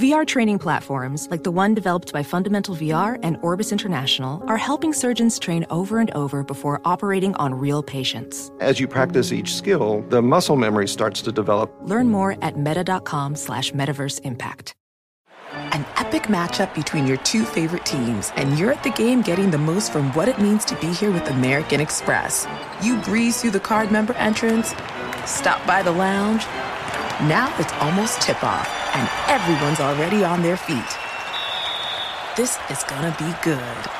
[0.00, 4.94] VR training platforms, like the one developed by Fundamental VR and Orbis International, are helping
[4.94, 8.50] surgeons train over and over before operating on real patients.
[8.60, 11.70] As you practice each skill, the muscle memory starts to develop.
[11.82, 14.74] Learn more at meta.com slash metaverse impact.
[15.52, 19.58] An epic matchup between your two favorite teams, and you're at the game getting the
[19.58, 22.46] most from what it means to be here with American Express.
[22.82, 24.68] You breeze through the card member entrance,
[25.26, 26.46] stop by the lounge.
[27.28, 30.90] Now it's almost tip off, and everyone's already on their feet.
[32.36, 33.99] This is gonna be good.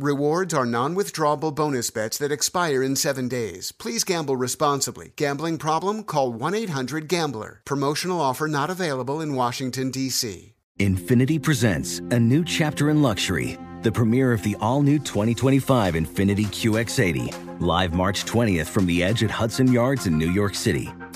[0.00, 3.72] Rewards are non withdrawable bonus bets that expire in seven days.
[3.72, 5.12] Please gamble responsibly.
[5.16, 6.04] Gambling problem?
[6.04, 7.62] Call 1 800 Gambler.
[7.64, 10.54] Promotional offer not available in Washington, D.C.
[10.78, 16.46] Infiniti presents a new chapter in luxury, the premiere of the all new 2025 Infiniti
[16.46, 20.88] QX80, live March 20th from the edge at Hudson Yards in New York City,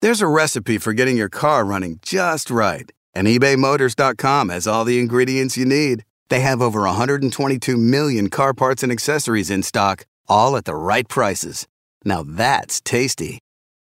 [0.00, 5.00] There's a recipe for getting your car running just right, and ebaymotors.com has all the
[5.00, 6.04] ingredients you need.
[6.28, 11.08] They have over 122 million car parts and accessories in stock, all at the right
[11.08, 11.66] prices.
[12.04, 13.40] Now that's tasty.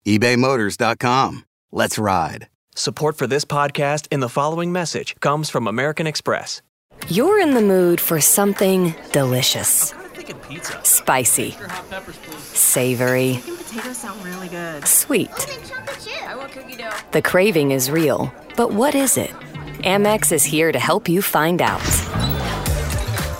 [0.07, 1.43] ebaymotors.com.
[1.73, 2.47] Let's ride.
[2.75, 6.61] Support for this podcast and the following message comes from American Express.
[7.09, 9.93] You're in the mood for something delicious.
[10.83, 11.55] Spicy.
[12.53, 13.39] Savory.
[13.75, 14.87] Potatoes sound really good.
[14.87, 15.29] Sweet.
[16.25, 16.93] I want cookie dough.
[17.11, 19.31] The craving is real, but what is it?
[19.83, 21.83] Amex is here to help you find out.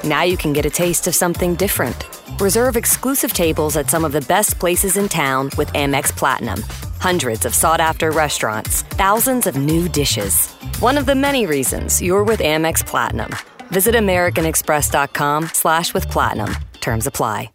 [0.03, 2.09] Now you can get a taste of something different.
[2.41, 6.61] Reserve exclusive tables at some of the best places in town with Amex Platinum.
[6.99, 10.51] Hundreds of sought after restaurants, thousands of new dishes.
[10.81, 13.31] One of the many reasons you're with Amex Platinum.
[13.69, 16.53] Visit AmericanExpress.com slash with platinum.
[16.81, 17.54] Terms apply.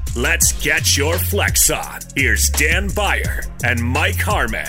[0.15, 1.99] let's get your flex on.
[2.15, 4.67] Here's Dan Beyer and Mike Harmon.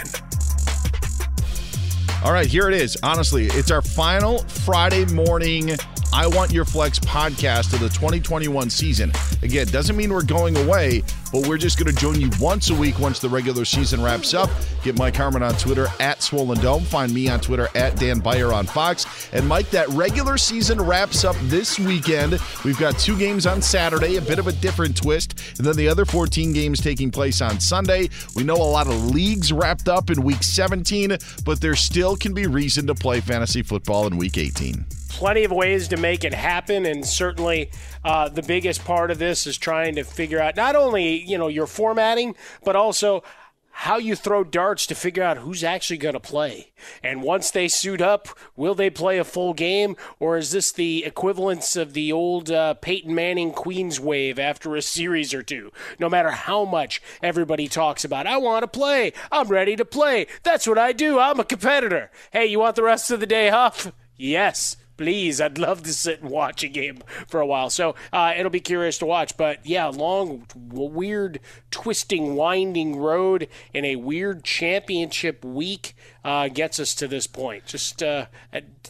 [2.24, 2.96] All right, here it is.
[3.02, 5.70] Honestly, it's our final Friday morning
[6.12, 9.10] I Want Your Flex podcast of the 2021 season.
[9.42, 11.02] Again, doesn't mean we're going away.
[11.32, 14.34] But we're just going to join you once a week once the regular season wraps
[14.34, 14.50] up.
[14.84, 16.82] Get Mike Harmon on Twitter at Swollen Dome.
[16.82, 19.30] Find me on Twitter at Dan Beyer on Fox.
[19.32, 22.38] And Mike, that regular season wraps up this weekend.
[22.64, 25.88] We've got two games on Saturday, a bit of a different twist, and then the
[25.88, 28.10] other 14 games taking place on Sunday.
[28.36, 32.34] We know a lot of leagues wrapped up in week 17, but there still can
[32.34, 36.34] be reason to play fantasy football in week 18 plenty of ways to make it
[36.34, 37.70] happen, and certainly
[38.04, 41.48] uh, the biggest part of this is trying to figure out not only you know
[41.48, 43.22] your formatting, but also
[43.74, 46.72] how you throw darts to figure out who's actually going to play.
[47.02, 51.04] And once they suit up, will they play a full game, or is this the
[51.04, 55.72] equivalence of the old uh, Peyton Manning Queens wave after a series or two?
[55.98, 60.26] No matter how much everybody talks about, I want to play, I'm ready to play.
[60.42, 61.18] That's what I do.
[61.18, 62.10] I'm a competitor.
[62.30, 63.92] Hey, you want the rest of the day off?
[64.16, 67.70] Yes please, I'd love to sit and watch a game for a while.
[67.70, 69.36] So uh, it'll be curious to watch.
[69.36, 71.40] But yeah, long, weird,
[71.72, 77.66] twisting, winding road in a weird championship week uh, gets us to this point.
[77.66, 78.26] Just uh,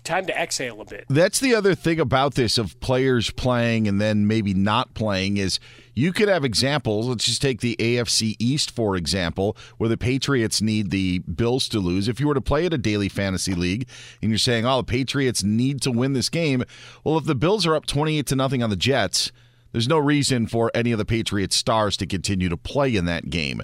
[0.05, 1.06] time to exhale a bit.
[1.09, 5.61] That's the other thing about this of players playing and then maybe not playing is
[5.94, 7.06] you could have examples.
[7.06, 11.79] Let's just take the AFC East, for example, where the Patriots need the Bills to
[11.79, 12.09] lose.
[12.09, 13.87] If you were to play at a daily fantasy league
[14.21, 16.65] and you're saying, oh, the Patriots need to win this game,
[17.05, 19.33] well, if the Bills are up 28 to nothing on the Jets,
[19.73, 23.31] there's no reason for any of the Patriots stars to continue to play in that
[23.31, 23.62] game.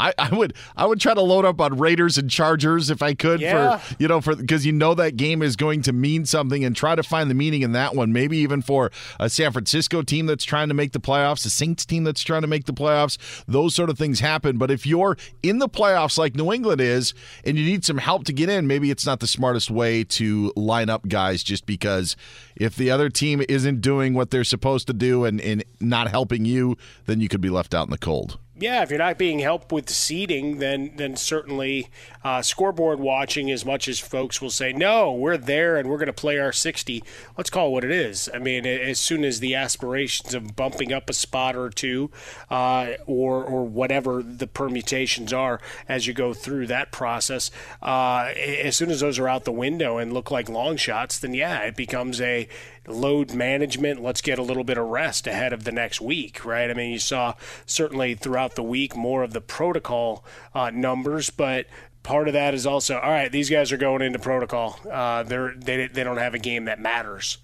[0.00, 3.12] I, I would I would try to load up on Raiders and Chargers if I
[3.12, 3.76] could yeah.
[3.76, 6.74] for you know for because you know that game is going to mean something and
[6.74, 8.12] try to find the meaning in that one.
[8.12, 11.84] Maybe even for a San Francisco team that's trying to make the playoffs, a Saints
[11.84, 13.18] team that's trying to make the playoffs.
[13.46, 14.56] Those sort of things happen.
[14.56, 17.12] But if you're in the playoffs like New England is
[17.44, 20.52] and you need some help to get in, maybe it's not the smartest way to
[20.56, 22.16] line up guys just because
[22.56, 26.46] if the other team isn't doing what they're supposed to do and, and not helping
[26.46, 29.38] you, then you could be left out in the cold yeah, if you're not being
[29.38, 31.88] helped with seeding, then then certainly
[32.22, 33.50] uh, scoreboard watching.
[33.50, 36.52] As much as folks will say, no, we're there and we're going to play our
[36.52, 37.02] 60.
[37.38, 38.28] Let's call it what it is.
[38.32, 42.10] I mean, as soon as the aspirations of bumping up a spot or two,
[42.50, 47.50] uh, or or whatever the permutations are as you go through that process,
[47.82, 51.32] uh, as soon as those are out the window and look like long shots, then
[51.32, 52.46] yeah, it becomes a
[52.86, 54.02] load management.
[54.02, 56.70] Let's get a little bit of rest ahead of the next week, right?
[56.70, 57.34] I mean, you saw
[57.66, 60.24] certainly throughout the week more of the protocol
[60.54, 61.66] uh, numbers, but
[62.02, 63.30] part of that is also all right.
[63.30, 64.78] These guys are going into protocol.
[64.90, 67.38] Uh, they're they they don't have a game that matters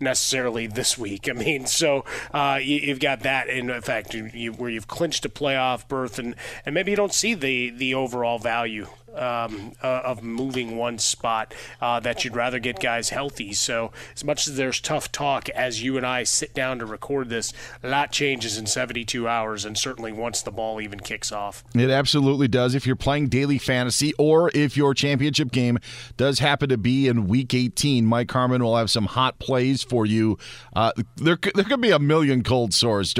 [0.00, 1.28] necessarily this week.
[1.30, 5.28] I mean, so uh, you, have got that in effect you, where you've clinched a
[5.28, 6.34] playoff berth, and,
[6.64, 11.54] and maybe you don't see the the overall value um, uh, of moving one spot
[11.80, 13.52] uh, that you'd rather get guys healthy.
[13.52, 17.28] So, as much as there's tough talk as you and I sit down to record
[17.28, 17.52] this,
[17.82, 21.64] a lot changes in 72 hours, and certainly once the ball even kicks off.
[21.74, 22.74] It absolutely does.
[22.74, 25.78] If you're playing daily fantasy or if your championship game
[26.16, 30.06] does happen to be in week 18, Mike Harmon will have some hot plays for
[30.06, 30.38] you.
[30.74, 33.14] Uh, there, there could be a million cold sores.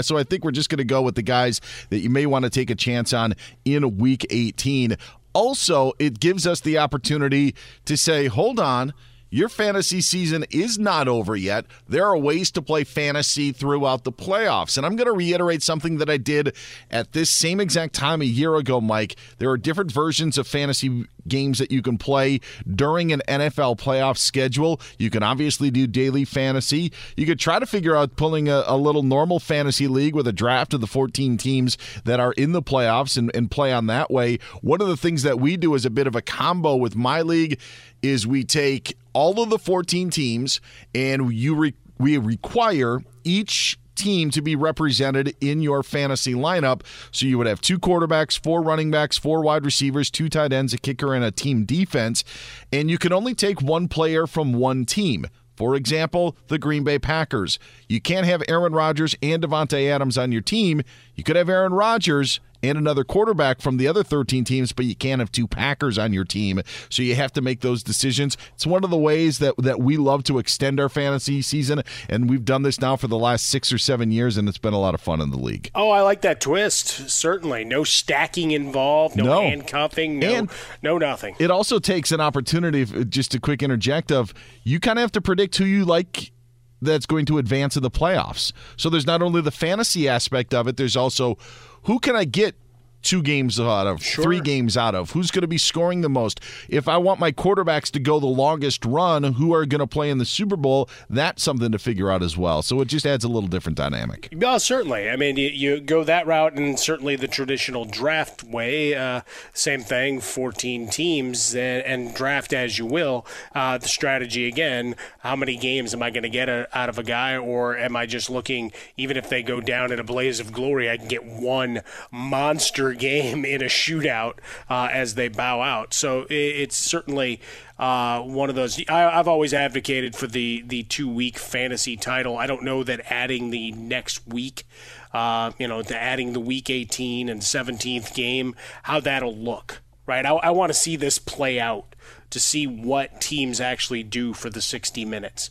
[0.00, 1.60] So I think we're just going to go with the guys
[1.90, 3.34] that you may want to take a chance on
[3.64, 4.96] in week 18
[5.32, 7.54] also, it gives us the opportunity
[7.84, 8.92] to say, hold on,
[9.30, 11.64] your fantasy season is not over yet.
[11.88, 14.76] There are ways to play fantasy throughout the playoffs.
[14.76, 16.56] And I'm going to reiterate something that I did
[16.90, 19.14] at this same exact time a year ago, Mike.
[19.38, 24.16] There are different versions of fantasy games that you can play during an NFL playoff
[24.16, 24.80] schedule.
[24.98, 26.92] You can obviously do daily fantasy.
[27.16, 30.32] You could try to figure out pulling a, a little normal fantasy league with a
[30.32, 34.10] draft of the 14 teams that are in the playoffs and, and play on that
[34.10, 34.38] way.
[34.62, 37.22] One of the things that we do is a bit of a combo with my
[37.22, 37.60] league
[38.02, 40.60] is we take all of the 14 teams
[40.94, 46.82] and you re- we require each team to be represented in your fantasy lineup.
[47.10, 50.72] So you would have two quarterbacks, four running backs, four wide receivers, two tight ends,
[50.72, 52.24] a kicker, and a team defense.
[52.72, 55.26] And you can only take one player from one team.
[55.56, 57.58] For example, the Green Bay Packers.
[57.86, 60.80] You can't have Aaron Rodgers and Davante Adams on your team.
[61.14, 64.94] You could have Aaron Rodgers and another quarterback from the other 13 teams, but you
[64.94, 66.62] can't have two Packers on your team.
[66.88, 68.36] So you have to make those decisions.
[68.54, 72.28] It's one of the ways that, that we love to extend our fantasy season, and
[72.28, 74.80] we've done this now for the last six or seven years, and it's been a
[74.80, 75.70] lot of fun in the league.
[75.74, 77.10] Oh, I like that twist.
[77.10, 77.64] Certainly.
[77.64, 79.40] No stacking involved, no, no.
[79.42, 80.50] handcuffing, no, and
[80.82, 81.36] no nothing.
[81.38, 85.20] It also takes an opportunity, just a quick interject of you kind of have to
[85.20, 86.32] predict who you like
[86.80, 88.52] that's going to advance in the playoffs.
[88.76, 91.38] So there's not only the fantasy aspect of it, there's also
[91.84, 92.54] who can I get
[93.02, 94.22] two games out of, Sure.
[94.24, 95.10] three games out of?
[95.12, 96.40] Who's going to be scoring the most?
[96.68, 100.10] If I want my quarterbacks to go the longest run, who are going to play
[100.10, 100.88] in the Super Bowl?
[101.08, 102.62] That's something to figure out as well.
[102.62, 104.28] So it just adds a little different dynamic.
[104.32, 105.08] Yeah, certainly.
[105.10, 108.94] I mean, you, you go that route, and certainly the traditional draft way.
[108.94, 113.26] Uh, same thing, 14 teams, and, and draft as you will.
[113.54, 116.98] Uh, the strategy again: how many games am I going to get a, out of
[116.98, 118.72] a guy, or am I just looking?
[118.96, 121.80] Even if they go down in a blaze of glory, I can get one
[122.10, 124.34] monster game in a shootout
[124.68, 125.94] uh, as they bow out.
[125.94, 127.40] So it, it's certainly
[127.78, 128.82] uh, one of those.
[128.88, 132.36] I, I've always advocated for the the two week fantasy title.
[132.36, 134.64] I don't know that adding the next week,
[135.12, 138.54] uh, you know, to adding the week 18 and 17th game,
[138.84, 139.82] how that'll look.
[140.06, 141.94] Right, I, I want to see this play out
[142.30, 145.50] to see what teams actually do for the 60 minutes.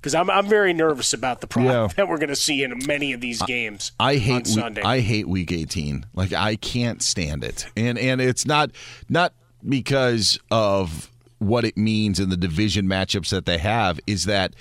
[0.00, 1.86] Because I'm, I'm very nervous about the product Yeah.
[1.96, 4.82] that we're going to see in many of these games I on hate Sunday.
[4.82, 6.06] I hate week 18.
[6.14, 7.66] Like I can't stand it.
[7.76, 8.70] And and it's not
[9.08, 9.32] not
[9.68, 14.54] because of what it means in the division matchups that they have is that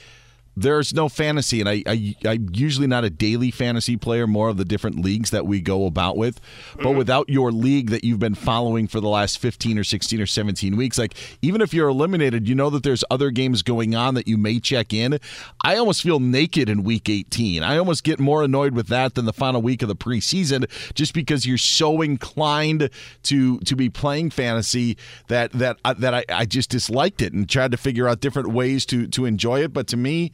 [0.55, 4.57] there's no fantasy and I, I I'm usually not a daily fantasy player more of
[4.57, 6.39] the different leagues that we go about with.
[6.81, 10.25] But without your league that you've been following for the last 15 or 16 or
[10.25, 14.13] 17 weeks like even if you're eliminated you know that there's other games going on
[14.15, 15.19] that you may check in.
[15.63, 19.25] I almost feel naked in week 18 I almost get more annoyed with that than
[19.25, 22.89] the final week of the preseason just because you're so inclined
[23.23, 24.97] to to be playing fantasy
[25.27, 28.49] that that uh, that I, I just disliked it and tried to figure out different
[28.49, 29.73] ways to to enjoy it.
[29.73, 30.31] But to me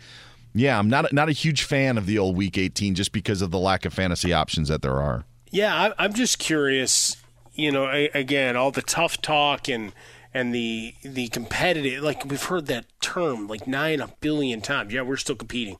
[0.53, 3.51] yeah, I'm not not a huge fan of the old Week 18 just because of
[3.51, 5.25] the lack of fantasy options that there are.
[5.49, 7.17] Yeah, I'm just curious.
[7.53, 9.93] You know, again, all the tough talk and
[10.33, 12.03] and the the competitive.
[12.03, 14.93] Like we've heard that term like nine a billion times.
[14.93, 15.77] Yeah, we're still competing.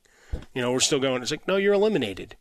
[0.54, 1.22] You know, we're still going.
[1.22, 2.36] It's like no, you're eliminated.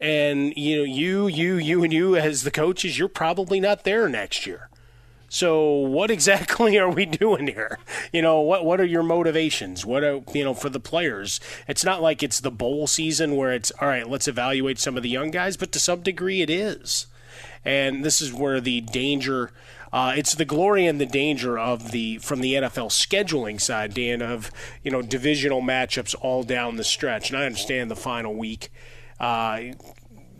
[0.00, 4.08] And you know, you, you, you, and you as the coaches, you're probably not there
[4.08, 4.68] next year.
[5.34, 7.78] So what exactly are we doing here?
[8.12, 9.84] You know, what what are your motivations?
[9.84, 11.40] What are you know for the players?
[11.66, 15.02] It's not like it's the bowl season where it's all right, let's evaluate some of
[15.02, 17.08] the young guys, but to some degree it is.
[17.64, 19.50] And this is where the danger
[19.92, 24.22] uh, it's the glory and the danger of the from the NFL scheduling side, Dan,
[24.22, 24.52] of
[24.84, 27.30] you know divisional matchups all down the stretch.
[27.30, 28.70] And I understand the final week
[29.18, 29.62] uh,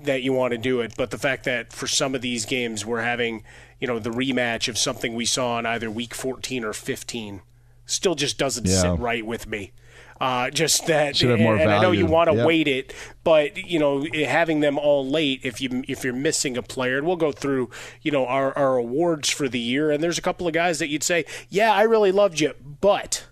[0.05, 2.85] that you want to do it, but the fact that for some of these games
[2.85, 3.43] we're having
[3.85, 7.43] you know the rematch of something we saw in either week 14 or 15
[7.85, 8.81] still just doesn't Yeah.
[8.81, 9.73] sit right with me.
[10.19, 12.47] Uh, just that, Should have more and I know you want to Yep.
[12.47, 16.63] wait it, but you know having them all late if you if you're missing a
[16.63, 17.69] player, and we'll go through
[18.01, 20.89] you know our, our awards for the year, and there's a couple of guys that
[20.89, 23.25] you'd say, yeah, I really loved you, but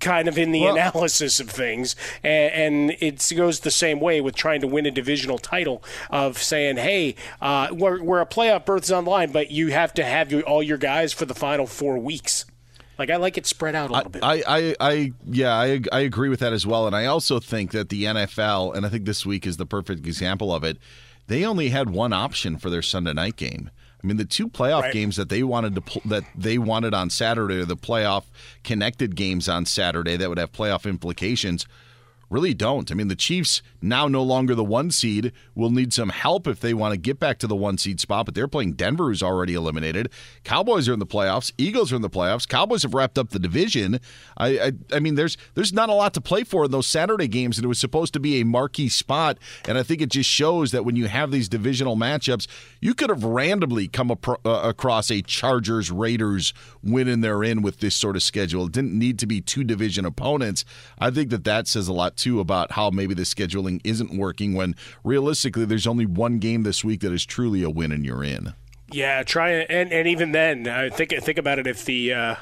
[0.00, 2.52] kind of in the Well- analysis of things, and,
[2.90, 6.76] and it goes the same way with trying to win a divisional title of saying,
[6.78, 10.62] hey, uh, we're, we're a playoff berth's online, but you have to have your, all
[10.62, 12.44] your guys for the final four weeks.
[12.98, 14.24] Like I like it spread out a little bit.
[14.24, 16.86] I, I, I, yeah, I, I agree with that as well.
[16.86, 20.04] And I also think that the NFL, and I think this week is the perfect
[20.04, 20.78] example of it,
[21.28, 23.70] they only had one option for their Sunday night game.
[24.02, 24.92] I mean, the two playoff Right.
[24.92, 28.24] games that they wanted to pl- that they wanted on Saturday, or the playoff
[28.62, 31.66] connected games on Saturday that would have playoff implications,
[32.30, 32.90] really don't.
[32.90, 36.60] I mean, the Chiefs now no longer the one seed will need some help if
[36.60, 39.22] they want to get back to the one seed spot, but they're playing Denver, who's
[39.22, 40.10] already eliminated.
[40.44, 41.52] Cowboys are in the playoffs.
[41.58, 42.46] Eagles are in the playoffs.
[42.46, 44.00] Cowboys have wrapped up the division.
[44.36, 47.28] I, I, I mean, there's there's not a lot to play for in those Saturday
[47.28, 49.38] games, and it was supposed to be a marquee spot.
[49.66, 52.46] And I think it just shows that when you have these divisional matchups,
[52.80, 57.62] you could have randomly come apro- uh, across a Chargers Raiders win and they're in
[57.62, 58.66] with this sort of schedule.
[58.66, 60.64] It didn't need to be two division opponents.
[60.98, 64.54] I think that that says a lot too about how maybe the scheduling isn't working
[64.54, 68.22] when realistically there's only one game this week that is truly a win and you're
[68.24, 68.52] in.
[68.90, 71.66] Yeah, try it, and and even then, uh, think think about it.
[71.66, 72.34] If the uh,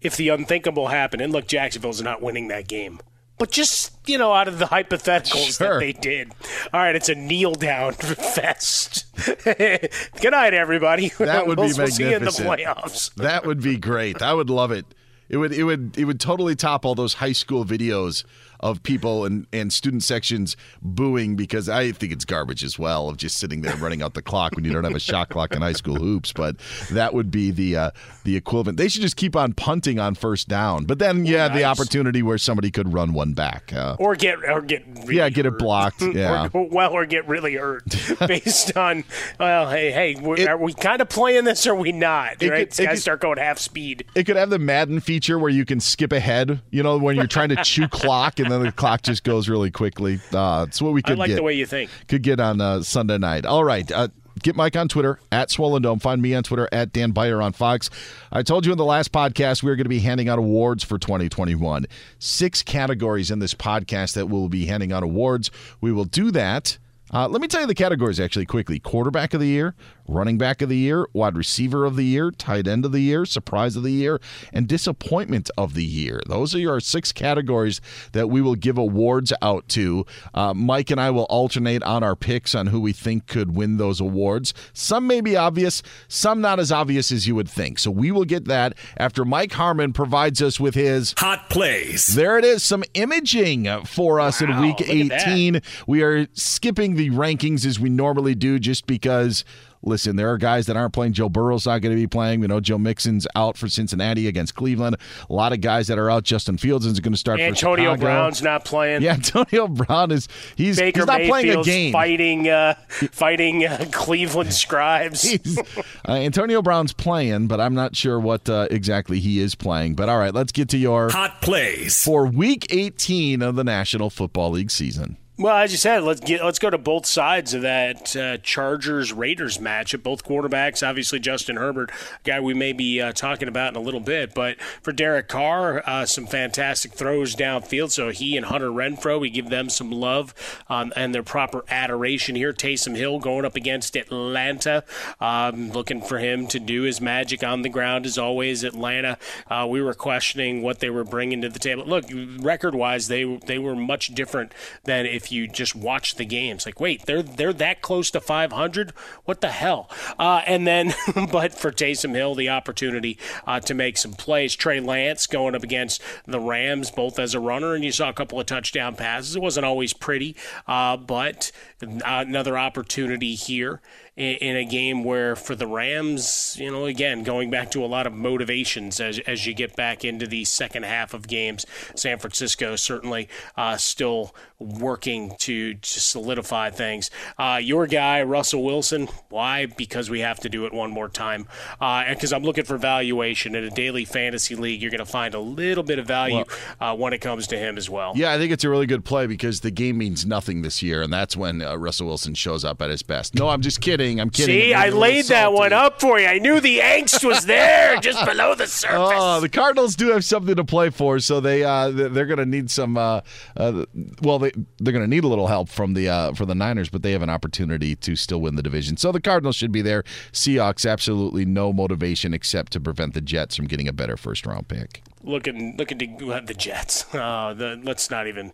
[0.00, 2.98] if the unthinkable happened, and look, Jacksonville's not winning that game,
[3.38, 5.74] but just you know, out of the hypotheticals Sure.
[5.74, 6.32] that they did,
[6.72, 9.04] all right, it's a kneel down fest.
[9.44, 11.10] Good night, everybody.
[11.18, 13.14] That would we'll, be we'll see you in the playoffs.
[13.16, 14.22] That would be great.
[14.22, 14.86] I would love it.
[15.32, 18.22] It would it would it would totally top all those high school videos
[18.60, 23.16] of people and, and student sections booing because I think it's garbage as well of
[23.16, 25.62] just sitting there running out the clock when you don't have a shot clock in
[25.62, 26.32] high school hoops.
[26.32, 26.58] But
[26.92, 27.90] that would be the uh,
[28.22, 28.78] the equivalent.
[28.78, 30.84] They should just keep on punting on first down.
[30.84, 33.72] But then yeah, the opportunity where somebody could run one back.
[33.72, 36.02] Uh, Or get or get really yeah, get it blocked.
[36.12, 36.48] Yeah.
[36.52, 37.84] or, well, or get really hurt
[38.28, 39.02] based on
[39.40, 42.40] well, hey, hey, we are we kind of playing this or we not?
[42.42, 42.70] It Right?
[42.70, 44.04] could- it could- start going half speed.
[44.14, 47.26] It could have the Madden feature where you can skip ahead, you know, when you're
[47.26, 50.20] trying to chew clock and then the clock just goes really quickly.
[50.32, 51.36] Uh, it's what we I could like get.
[51.36, 51.90] the way you think.
[52.08, 53.46] could get on uh, Sunday night.
[53.46, 53.90] All right.
[53.90, 54.08] Uh,
[54.42, 55.98] get Mike on Twitter at Swollen Dome.
[55.98, 57.90] Find me on Twitter at Dan Beyer on Fox.
[58.32, 60.82] I told you in the last podcast we are going to be handing out awards
[60.82, 61.86] for 2021.
[62.18, 65.50] Six categories in this podcast that we'll be handing out awards.
[65.80, 66.78] We will do that.
[67.12, 69.74] Uh, let me tell you the categories actually quickly quarterback of the year,
[70.08, 73.26] running back of the year, wide receiver of the year, tight end of the year,
[73.26, 74.18] surprise of the year,
[74.50, 76.22] and disappointment of the year.
[76.26, 80.06] Those are your six categories that we will give awards out to.
[80.32, 83.76] Uh, Mike and I will alternate on our picks on who we think could win
[83.76, 84.54] those awards.
[84.72, 87.78] Some may be obvious, some not as obvious as you would think.
[87.78, 92.14] So we will get that after Mike Harmon provides us with his hot plays.
[92.14, 95.60] There it is, some imaging for us wow, in week 18.
[95.86, 99.44] We are skipping the rankings as we normally do just because
[99.82, 101.12] listen, there are guys that aren't playing.
[101.12, 102.40] Joe Burrow's not going to be playing.
[102.40, 104.96] We know Joe Mixon's out for Cincinnati against Cleveland.
[105.28, 106.24] A lot of guys that are out.
[106.24, 108.00] Justin Fields is going to start Antonio for Chicago.
[108.00, 109.02] Brown's not playing.
[109.02, 111.92] Yeah, Antonio Brown is he's, Baker he's not Mayfield's playing a game.
[111.92, 115.36] Fighting, uh, fighting uh, Cleveland scribes.
[116.08, 119.94] uh, Antonio Brown's playing, but I'm not sure what uh, exactly he is playing.
[119.94, 124.10] But all right, let's get to your hot plays for Week 18 of the National
[124.10, 125.16] Football League season.
[125.38, 129.14] Well, as you said, let's get let's go to both sides of that uh, Chargers
[129.14, 129.94] Raiders match.
[129.94, 133.76] At both quarterbacks, obviously Justin Herbert, a guy we may be uh, talking about in
[133.76, 137.92] a little bit, but for Derek Carr, uh, some fantastic throws downfield.
[137.92, 140.34] So he and Hunter Renfrow, we give them some love
[140.68, 142.52] um, and their proper adoration here.
[142.52, 144.84] Taysom Hill going up against Atlanta,
[145.18, 148.62] um, looking for him to do his magic on the ground as always.
[148.62, 149.16] Atlanta,
[149.48, 151.86] uh, we were questioning what they were bringing to the table.
[151.86, 152.04] Look,
[152.38, 154.52] record wise, they they were much different
[154.84, 156.66] than if you just watch the games.
[156.66, 158.92] Like, wait, they're they're that close to 500?
[159.24, 159.90] What the hell?
[160.18, 160.94] Uh, and then,
[161.32, 164.54] but for Taysom Hill, the opportunity uh, to make some plays.
[164.54, 168.14] Trey Lance going up against the Rams, both as a runner, and you saw a
[168.14, 169.36] couple of touchdown passes.
[169.36, 170.36] It wasn't always pretty,
[170.66, 173.80] uh, but another opportunity here
[174.22, 178.06] in, a game where for the Rams, you know, again, going back to a lot
[178.06, 181.66] of motivations as, as you get back into the second half of games.
[181.96, 187.10] San Francisco certainly uh, still working to, to solidify things.
[187.38, 189.66] Uh, your guy, Russell Wilson, why?
[189.66, 191.48] Because we have to do it one more time.
[191.80, 194.80] Because uh, I'm looking for valuation in a daily fantasy league.
[194.80, 196.44] You're going to find a little bit of value
[196.80, 198.12] well, uh, when it comes to him as well.
[198.14, 201.02] Yeah, I think it's a really good play because the game means nothing this year,
[201.02, 203.34] and that's when uh, Russell Wilson shows up at his best.
[203.34, 204.20] No, I'm just kidding kidding.
[204.20, 204.60] I'm kidding.
[204.60, 206.26] See, I laid that one up for you.
[206.26, 208.98] I knew the angst was there, just below the surface.
[208.98, 212.46] Oh, the Cardinals do have something to play for, so they uh, they're going to
[212.46, 212.96] need some.
[212.96, 213.20] Uh,
[213.56, 213.86] uh,
[214.22, 216.88] well, they they're going to need a little help from the uh, for the Niners,
[216.88, 218.96] but they have an opportunity to still win the division.
[218.96, 220.02] So the Cardinals should be there.
[220.32, 224.68] Seahawks absolutely no motivation except to prevent the Jets from getting a better first round
[224.68, 227.06] pick looking looking to have the Jets.
[227.22, 228.52] Uh, the, let's not even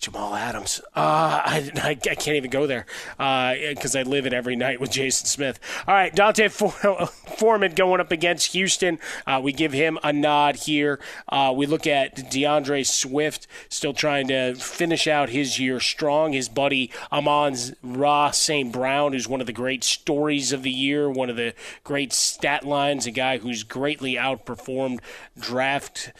[0.00, 0.80] Jamal Adams.
[0.96, 2.86] Uh, I, I, I, can't even go there
[3.18, 5.58] because uh, I live it every night with Jason Smith.
[5.86, 6.50] All right, D'Onta
[7.38, 8.98] Foreman going up against Houston.
[9.26, 11.00] Uh, we give him a nod here.
[11.28, 16.32] Uh, we look at DeAndre Swift still trying to finish out his year strong.
[16.32, 18.72] His buddy Amon-Ra St.
[18.72, 22.64] Brown, who's one of the great stories of the year, one of the great stat
[22.64, 25.00] lines, a guy who's greatly outperformed
[25.38, 26.12] draft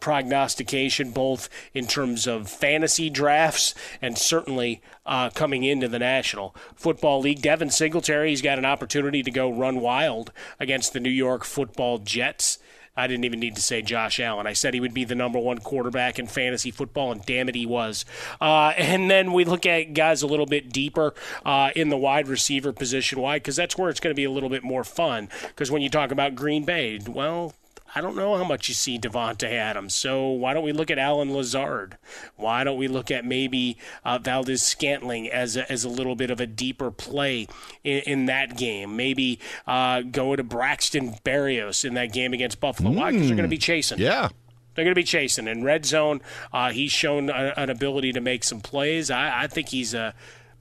[0.00, 7.20] prognostication, both in terms of fantasy drafts and certainly uh, coming into the National Football
[7.20, 7.42] League.
[7.42, 11.98] Devin Singletary, he's got an opportunity to go run wild against the New York Football
[11.98, 12.58] Jets.
[12.96, 14.46] I didn't even need to say Josh Allen.
[14.46, 17.54] I said he would be the number one quarterback in fantasy football, and damn it,
[17.54, 18.04] he was.
[18.40, 22.28] Uh, and then we look at guys a little bit deeper uh, in the wide
[22.28, 23.20] receiver position.
[23.20, 23.36] Why?
[23.36, 25.28] Because that's where it's going to be a little bit more fun.
[25.48, 27.54] Because when you talk about Green Bay, well,
[27.94, 29.94] I don't know how much you see Davante Adams.
[29.94, 31.96] So why don't we look at Allen Lazard?
[32.36, 36.40] Why don't we look at maybe uh, Valdes-Scantling as a, as a little bit of
[36.40, 37.48] a deeper play
[37.82, 38.96] in, in that game?
[38.96, 42.90] Maybe uh, go to Braxton Berrios in that game against Buffalo.
[42.90, 42.94] Mm.
[42.94, 43.10] Why?
[43.12, 43.98] Because they're going to be chasing.
[43.98, 44.28] Yeah.
[44.74, 45.48] They're going to be chasing.
[45.48, 46.20] In red zone,
[46.52, 49.10] uh, he's shown a, an ability to make some plays.
[49.10, 50.14] I, I think he's a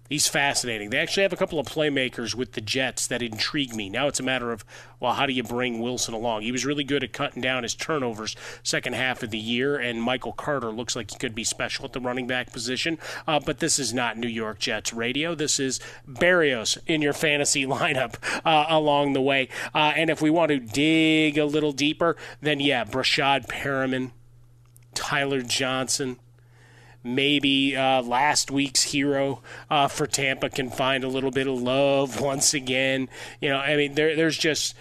[0.09, 0.89] He's fascinating.
[0.89, 3.91] They actually have a couple of playmakers with the Jets that intrigue me.
[3.91, 4.65] Now it's a matter of,
[4.99, 6.41] well, how do you bring Wilson along?
[6.41, 10.01] He was really good at cutting down his turnovers second half of the year, and
[10.01, 12.97] Michael Carter looks like he could be special at the running back position.
[13.27, 15.35] Uh, but this is not New York Jets radio.
[15.35, 19.47] This is Berrios in your fantasy lineup uh, along the way.
[19.75, 24.09] Uh, and if we want to dig a little deeper, then yeah, Breshad Perriman,
[24.95, 26.17] Tyler Johnson
[27.03, 32.19] maybe uh, last week's hero uh, for Tampa can find a little bit of love
[32.21, 33.09] once again.
[33.41, 34.75] You know, I mean, there, there's just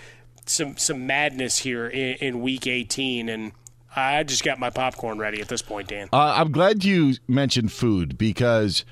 [0.46, 3.52] some some madness here in, in, Week 18, and
[3.94, 6.08] I just got my popcorn ready at this point, Dan.
[6.12, 8.84] Uh, I'm glad you mentioned food because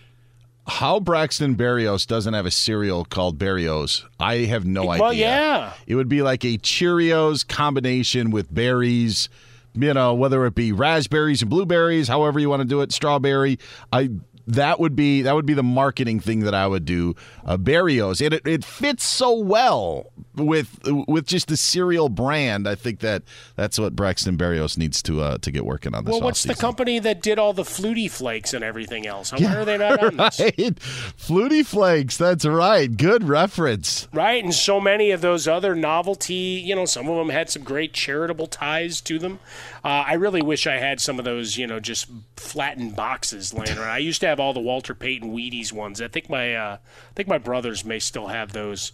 [0.66, 5.02] How Braxton Berrios doesn't have a cereal called Berrios, I have no Well, idea.
[5.02, 5.72] Well, yeah.
[5.86, 9.28] It would be like a Cheerios combination with berries,
[9.76, 13.58] you know, whether it be raspberries and blueberries, however you want to do it, strawberry.
[13.92, 14.10] I
[14.48, 17.14] that would be that would be the marketing thing that I would do.
[17.44, 22.68] Uh, Berrios, it, it it fits so well with with just the cereal brand.
[22.68, 23.22] I think that
[23.56, 26.12] that's what Braxton Berrios needs to uh, to get working on this.
[26.12, 29.32] Well, what's the company that did all the Flutie Flakes and everything else?
[29.32, 30.38] Why are they not on this?
[30.38, 32.16] Flutie Flakes.
[32.16, 32.94] That's right.
[32.94, 34.08] Good reference.
[34.12, 37.62] Right, and so many of those other novelty, you know, some of them had some
[37.62, 39.38] great charitable ties to them.
[39.84, 43.78] Uh, I really wish I had some of those, you know, just flattened boxes laying
[43.78, 43.90] around.
[43.90, 46.00] I used to have all the Walter Payton Wheaties ones.
[46.00, 48.92] I think my, uh, I think my brothers may still have those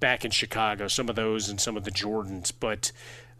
[0.00, 0.88] back in Chicago.
[0.88, 2.92] Some of those and some of the Jordans, but.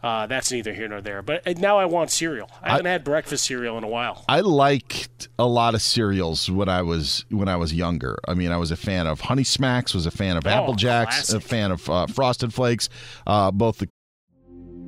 [0.02, 1.22] Uh, that's neither here nor there.
[1.22, 2.50] But uh, now I want cereal.
[2.62, 4.22] I haven't had breakfast cereal in a while.
[4.28, 8.18] I liked a lot of cereals when I was when I was younger.
[8.28, 10.74] I mean, I was a fan of Honey Smacks, was a fan of Oh, Apple
[10.74, 12.90] Jacks, a fan of uh, Frosted Flakes.
[13.26, 13.88] Uh, both the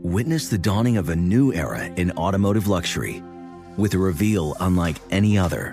[0.03, 3.23] Witness the dawning of a new era in automotive luxury
[3.79, 5.73] with a reveal unlike any other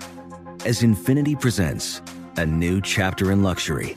[0.64, 2.00] as Infiniti presents
[2.38, 3.96] a new chapter in luxury,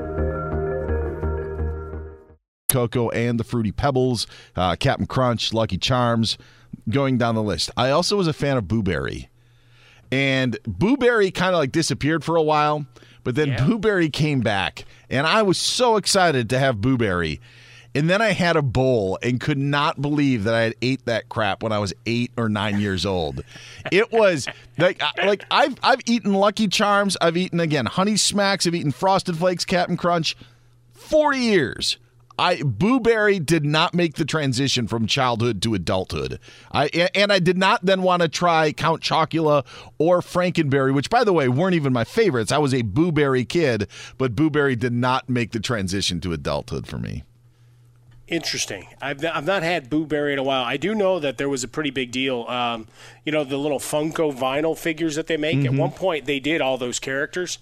[2.71, 6.37] Cocoa and the Fruity Pebbles, uh, Captain Crunch, Lucky Charms,
[6.89, 7.69] going down the list.
[7.77, 9.29] I also was a fan of Boo Berry.
[10.11, 12.85] And Boo Berry kind of like disappeared for a while,
[13.23, 13.65] but then yeah.
[13.67, 14.85] Boo came back.
[15.09, 17.39] And I was so excited to have Boo Berry.
[17.93, 21.27] And then I had a bowl and could not believe that I had ate that
[21.27, 23.43] crap when I was eight or nine years old.
[23.91, 28.75] It was like like I've I've eaten Lucky Charms, I've eaten again Honey Smacks, I've
[28.75, 30.37] eaten Frosted Flakes, Captain Crunch,
[30.93, 31.97] forty years.
[32.41, 36.39] I Boo Berry did not make the transition from childhood to adulthood.
[36.71, 39.63] I and I did not then want to try Count Chocula
[39.99, 42.51] or Frankenberry, which by the way weren't even my favorites.
[42.51, 46.33] I was a Boo Berry kid, but Boo Berry did not make the transition to
[46.33, 47.23] adulthood for me.
[48.27, 48.87] Interesting.
[49.01, 50.63] I've, I've not had Boo Berry in a while.
[50.63, 52.45] I do know that there was a pretty big deal.
[52.47, 52.87] Um,
[53.23, 55.57] you know, the little Funko vinyl figures that they make.
[55.57, 55.73] Mm-hmm.
[55.75, 57.59] At one point, they did all those characters,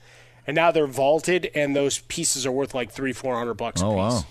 [0.48, 3.92] and now they're vaulted, and those pieces are worth like three, four hundred bucks oh,
[3.92, 4.24] a piece.
[4.24, 4.26] Wow.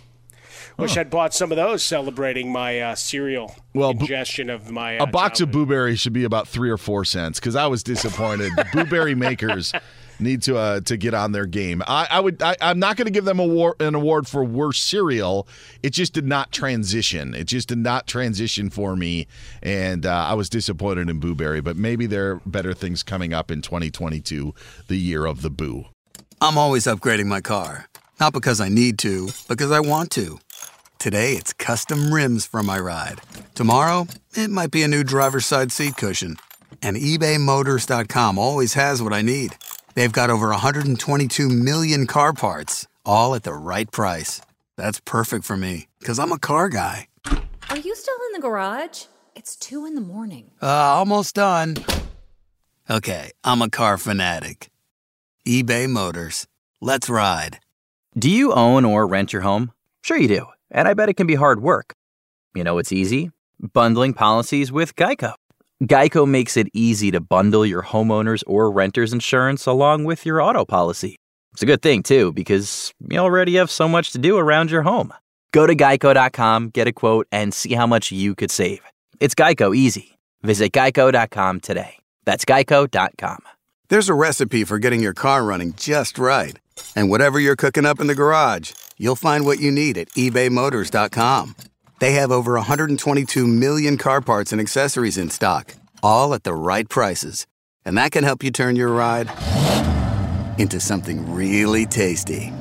[0.79, 1.01] Wish huh.
[1.01, 4.99] I'd bought some of those celebrating my uh, cereal well, ingestion of my.
[4.99, 5.49] Uh, a box childhood.
[5.49, 8.53] of Boo Berry should be about three or four cents because I was disappointed.
[8.55, 9.73] the Boo Berry makers
[10.21, 11.83] need to uh, to get on their game.
[11.89, 12.41] I, I would.
[12.41, 15.49] I, am not going to give them award, an award for worst cereal.
[15.83, 17.35] It just did not transition.
[17.35, 19.27] It just did not transition for me,
[19.61, 21.61] and uh, I was disappointed in Boo Berry.
[21.61, 24.55] But maybe there are better things coming up in 2022,
[24.87, 25.87] the year of the Boo.
[26.41, 27.89] I'm always upgrading my car,
[28.21, 30.39] not because I need to, because I want to.
[30.99, 33.21] Today, it's custom rims for my ride.
[33.55, 36.39] Tomorrow, it might be a new driver's side seat cushion.
[36.83, 39.57] And ebaymotors.com always has what I need.
[39.95, 44.41] They've got over 122 million car parts, all at the right price.
[44.77, 47.07] That's perfect for me, because I'm a car guy.
[47.71, 49.05] Are you still in the garage?
[49.37, 50.51] It's 2 in the morning.
[50.61, 51.77] Uh, almost done.
[52.91, 54.69] Okay, I'm a car fanatic.
[55.47, 56.49] eBay Motors.
[56.81, 57.61] Let's ride.
[58.19, 59.71] Do you own or rent your home?
[60.03, 61.95] Sure, you do and I bet it can be hard work.
[62.55, 63.31] You know it's easy?
[63.61, 65.35] Bundling policies with Geico.
[65.85, 70.65] Geico makes it easy to bundle your homeowner's or renter's insurance along with your auto
[70.65, 71.17] policy.
[71.53, 74.83] It's a good thing, too, because you already have so much to do around your
[74.83, 75.13] home.
[75.53, 78.81] Go to geico.com, get a quote, and see how much you could save.
[79.21, 80.19] It's Geico easy.
[80.43, 81.99] Visit geico.com today.
[82.25, 83.39] That's geico.com.
[83.89, 86.59] There's a recipe for getting your car running just right.
[86.97, 91.57] And whatever you're cooking up in the garage, you'll find what you need at ebaymotors.com.
[92.01, 96.89] They have over 122 million car parts and accessories in stock, all at the right
[96.89, 97.47] prices.
[97.85, 99.29] And that can help you turn your ride
[100.59, 102.53] into something really tasty.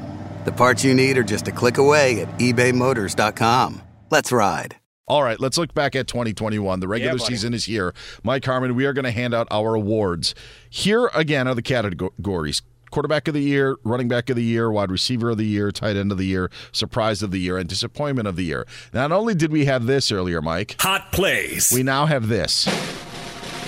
[0.45, 3.81] The parts you need are just a click away at ebaymotors.com.
[4.09, 4.77] Let's ride.
[5.09, 6.81] All right, let's look back at 2021.
[6.81, 7.93] The regular yeah, season is here.
[8.23, 10.35] Mike Harmon, we are going to hand out our awards.
[10.69, 14.91] Here again are the categories quarterback of the year, running back of the year, wide
[14.91, 18.27] receiver of the year, tight end of the year, surprise of the year, and disappointment
[18.27, 18.65] of the year.
[18.93, 22.67] Not only did we have this earlier, Mike, hot plays, we now have this.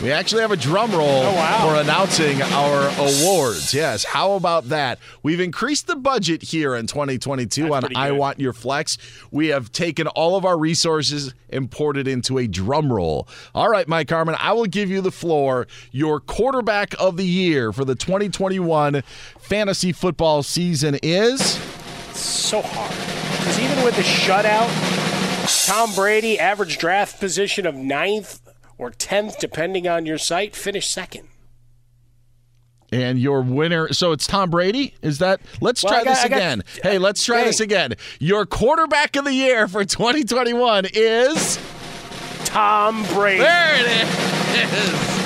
[0.01, 1.67] We actually have a drum roll oh, wow.
[1.67, 3.73] for announcing our awards.
[3.73, 4.97] Yes, how about that?
[5.23, 8.97] We've increased the budget here in 2022 That's on I Want Your Flex.
[9.29, 13.27] We have taken all of our resources and poured it into a drum roll.
[13.53, 15.67] All right, Mike Carmen, I will give you the floor.
[15.91, 19.03] Your quarterback of the year for the 2021
[19.37, 21.41] fantasy football season is.
[22.13, 22.91] so hard.
[23.37, 24.69] Because even with the shutout,
[25.67, 28.48] Tom Brady, average draft position of ninth,
[28.79, 31.27] or 10th, depending on your site, finish second.
[32.91, 34.95] And your winner, so it's Tom Brady?
[35.03, 35.41] Is that?
[35.61, 36.63] Let's well, try got, this again.
[36.77, 37.45] Got, hey, let's try hey.
[37.45, 37.93] this again.
[38.19, 41.59] Your quarterback of the year for 2021 is
[42.45, 43.41] Tom Brady.
[43.41, 45.18] There it is.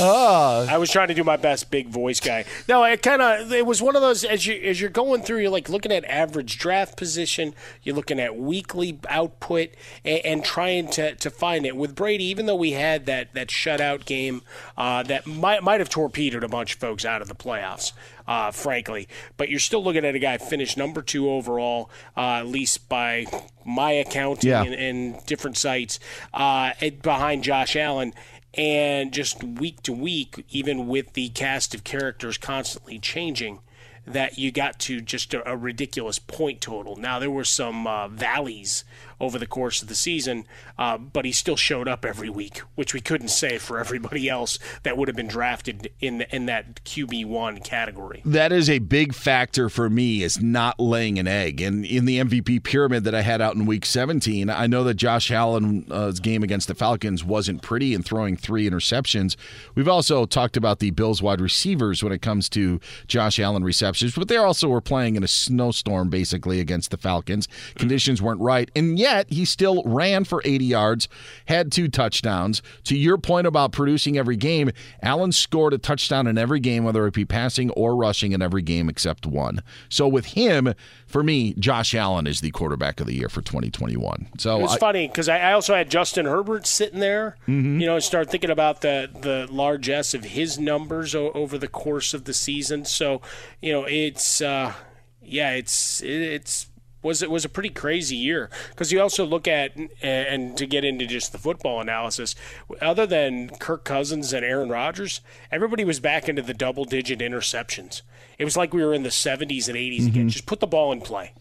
[0.00, 0.66] Oh.
[0.68, 2.44] I was trying to do my best big voice guy.
[2.68, 5.38] No, it kind of it was one of those as you as you're going through,
[5.38, 9.70] you're like looking at average draft position, you're looking at weekly output,
[10.04, 12.24] and, and trying to, to find it with Brady.
[12.24, 14.42] Even though we had that that shutout game
[14.76, 17.92] uh, that might might have torpedoed a bunch of folks out of the playoffs.
[18.26, 19.08] Uh, frankly.
[19.38, 23.24] But you're still looking at a guy finished number two overall, uh, at least by
[23.64, 24.64] my accounting yeah.
[24.64, 25.98] and, and, different sites,
[26.34, 28.12] uh, behind Josh Allen
[28.54, 33.60] and just week to week, even with the cast of characters constantly changing,
[34.06, 36.96] that you got to just a, a ridiculous point total.
[36.96, 38.84] Now there were some uh, valleys
[39.20, 40.44] over the course of the season,
[40.78, 44.58] uh, but he still showed up every week, which we couldn't say for everybody else
[44.82, 48.22] that would have been drafted in in that QB one category.
[48.24, 51.60] That is a big factor for me is not laying an egg.
[51.60, 54.94] And in the MVP pyramid that I had out in Week 17, I know that
[54.94, 59.36] Josh Allen's game against the Falcons wasn't pretty in throwing three interceptions.
[59.74, 64.14] We've also talked about the Bills wide receivers when it comes to Josh Allen receptions,
[64.14, 67.48] but they also were playing in a snowstorm basically against the Falcons.
[67.74, 71.08] Conditions weren't right, and yet he still ran for 80 yards,
[71.46, 72.62] had two touchdowns.
[72.84, 74.70] To your point about producing every game,
[75.02, 78.62] Allen scored a touchdown in every game, whether it be passing or rushing in every
[78.62, 79.62] game except one.
[79.88, 80.74] So with him,
[81.06, 84.28] for me, Josh Allen is the quarterback of the year for 2021.
[84.38, 87.36] So it's funny because I also had Justin Herbert sitting there.
[87.48, 87.80] Mm-hmm.
[87.80, 92.14] You know, start thinking about the the largesse of his numbers o- over the course
[92.14, 92.84] of the season.
[92.84, 93.22] So
[93.62, 94.74] you know, it's uh,
[95.22, 96.66] yeah, it's it's
[97.02, 98.50] was it was a pretty crazy year.
[98.70, 102.34] Because you also look at and to get into just the football analysis
[102.80, 105.20] other than Kirk Cousins and Aaron Rodgers
[105.52, 108.02] everybody was back into the double digit interceptions.
[108.38, 110.26] It was like we were in the 70s and 80s again.
[110.26, 110.30] Mhm.
[110.30, 111.32] just put the ball in play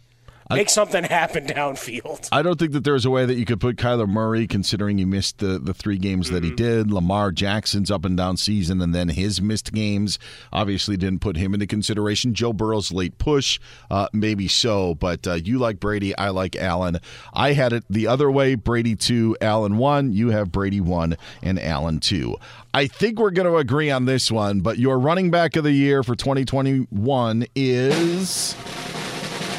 [0.55, 3.77] make something happen downfield I don't think that there's a way that you could put
[3.77, 6.91] Kyler Murray, considering he missed the, the three games that he did.
[6.91, 10.19] Lamar Jackson's up and down season, and then his missed games
[10.51, 12.33] obviously didn't put him into consideration.
[12.33, 16.99] Joe Burrow's late push, uh, maybe so, but uh, you like Brady, I like Allen.
[17.33, 20.13] I had it the other way: Brady two, Allen one.
[20.13, 22.36] You have Brady one and Allen two.
[22.73, 25.71] I think we're going to agree on this one, but your running back of the
[25.71, 28.55] year for 2021 is.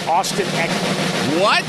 [0.08, 1.64] Austin Ekeler What?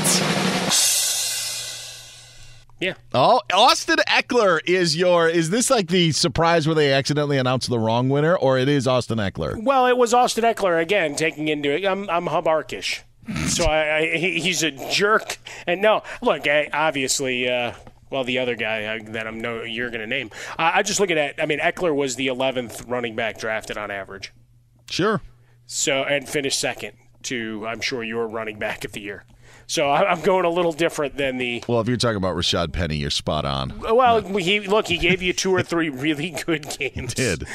[2.80, 2.94] Yeah.
[3.12, 5.28] Oh, Austin Ekeler is your.
[5.28, 8.86] Is this like the surprise where they accidentally announced the wrong winner, or it is
[8.86, 9.62] Austin Ekeler?
[9.62, 11.84] Well, it was Austin Ekeler again, taking into it.
[11.84, 13.02] I'm, I'm Hubarkish.
[13.48, 15.36] so I, I, he's a jerk.
[15.66, 17.74] And no, look, I, obviously, uh,
[18.08, 20.30] well, the other guy uh, that I'm no you're going to name.
[20.58, 21.34] I, I just look at it.
[21.38, 24.32] I mean, Ekeler was the 11th running back drafted on average.
[24.88, 25.20] Sure.
[25.66, 29.24] So and finished second to I'm sure your running back of the year.
[29.66, 31.62] So I- I'm going a little different than the.
[31.68, 33.78] Well, if you're talking about Rashaad Penny, you're spot on.
[33.78, 37.14] Well, he look, he gave you two or three really good games.
[37.14, 37.46] Did.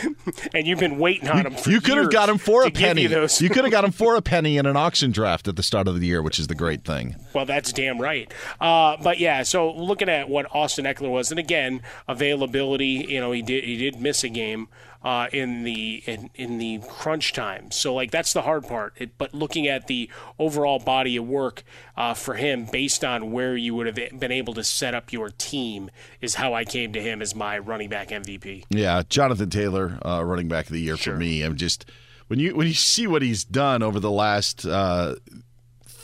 [0.54, 3.02] and you've been waiting on him for You could have got him for a penny.
[3.02, 3.28] You.
[3.40, 5.90] You could have got him for a penny in an auction draft at the start
[5.90, 7.18] of the year, which is the great thing.
[7.34, 8.32] Well, that's damn right.
[8.62, 13.06] Uh, but yeah, so looking at what Austin Ekeler was, and again, availability.
[13.10, 14.70] You know, he did he did miss a game
[15.06, 17.70] uh, in the in, in the crunch time.
[17.70, 18.94] So like that's the hard part.
[18.98, 21.64] It, but looking at the overall body of work
[21.96, 25.30] uh, for him, based on where you would have been able to set up your
[25.30, 25.92] team,
[26.22, 28.66] is how I came to him as my running back MVP.
[28.70, 31.44] Yeah, Jonathan Taylor, uh, running back of the year for me.
[31.44, 31.86] I'm just
[32.28, 35.16] when you when you see what he's done over the last uh,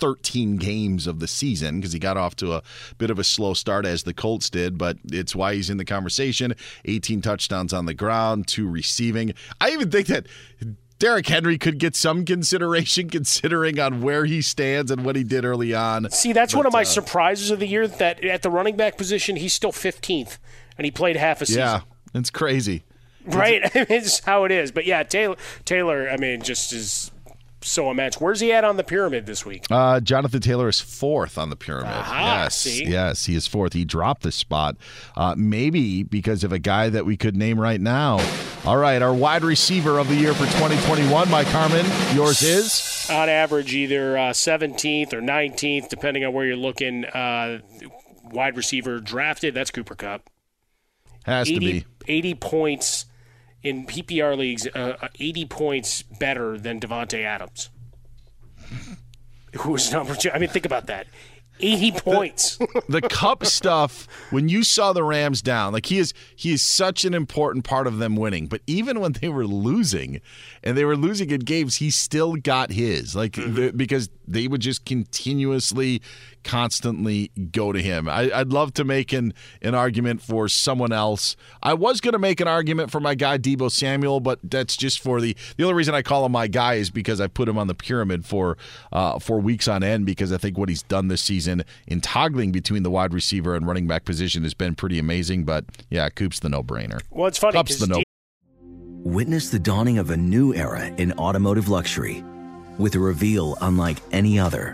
[0.02, 2.64] 13 games of the season because he got off to a
[2.98, 5.86] bit of a slow start as the Colts did, but it's why he's in the
[5.86, 6.56] conversation.
[6.86, 9.34] 18 touchdowns on the ground, two receiving.
[9.62, 10.28] I even think that.
[11.00, 15.46] Derrick Henry could get some consideration considering on where he stands and what he did
[15.46, 16.08] early on.
[16.12, 17.88] See, that's one of my uh, surprises of the year.
[17.88, 20.38] That at the running back position, he's still 15th,
[20.78, 21.62] and he played half a season.
[21.62, 21.80] Yeah,
[22.14, 22.84] it's crazy.
[23.26, 24.72] Right, it's how it is.
[24.72, 27.10] But yeah, Taylor, Taylor, I mean, just is
[27.63, 28.19] so immense.
[28.19, 29.65] Where's he at on the pyramid this week?
[29.69, 31.93] Uh, Jonathan Taylor is fourth on the pyramid.
[31.93, 32.86] Aha, yes, see?
[32.86, 33.74] yes, he is fourth.
[33.74, 34.78] He dropped this spot,
[35.15, 38.19] uh, maybe because of a guy that we could name right now.
[38.65, 41.86] All right, our wide receiver of the year for 2021, Mike Harmon.
[42.15, 47.06] Yours is On average, either uh, 17th or 19th, depending on where you're looking.
[47.06, 47.60] Uh,
[48.32, 49.54] wide receiver drafted.
[49.54, 50.30] That's Cooper Kupp.
[51.26, 51.86] has 80, to be.
[52.08, 53.06] 80 points
[53.63, 54.67] in PPR leagues.
[54.67, 57.69] Uh, uh, 80 points better than Davante Adams,
[59.60, 60.32] who was number two.
[60.32, 61.08] I mean, think about that.
[61.63, 62.58] 80 points.
[62.89, 67.06] the Kupp stuff when you saw the Rams down, like he is he is such
[67.06, 68.47] an important part of them winning.
[68.47, 70.21] But even when they were losing
[70.63, 73.15] and they were losing in games, he still got his.
[73.15, 76.02] Like the, because they would just continuously,
[76.43, 78.08] constantly go to him.
[78.10, 81.36] I, I'd love to make an an argument for someone else.
[81.63, 84.99] I was going to make an argument for my guy Deebo Samuel, but that's just
[85.01, 87.58] for the the only reason I call him my guy is because I put him
[87.58, 88.58] on the pyramid for
[88.91, 92.51] uh, for weeks on end because I think what he's done this season in toggling
[92.51, 95.43] between the wide receiver and running back position has been pretty amazing.
[95.45, 97.01] But yeah, Coop's the no brainer.
[97.12, 97.54] well, it's funny.
[97.54, 98.04] Kupp's 'cause the no.
[99.04, 102.23] Witness the dawning of a new era in automotive luxury
[102.77, 104.73] with a reveal unlike any other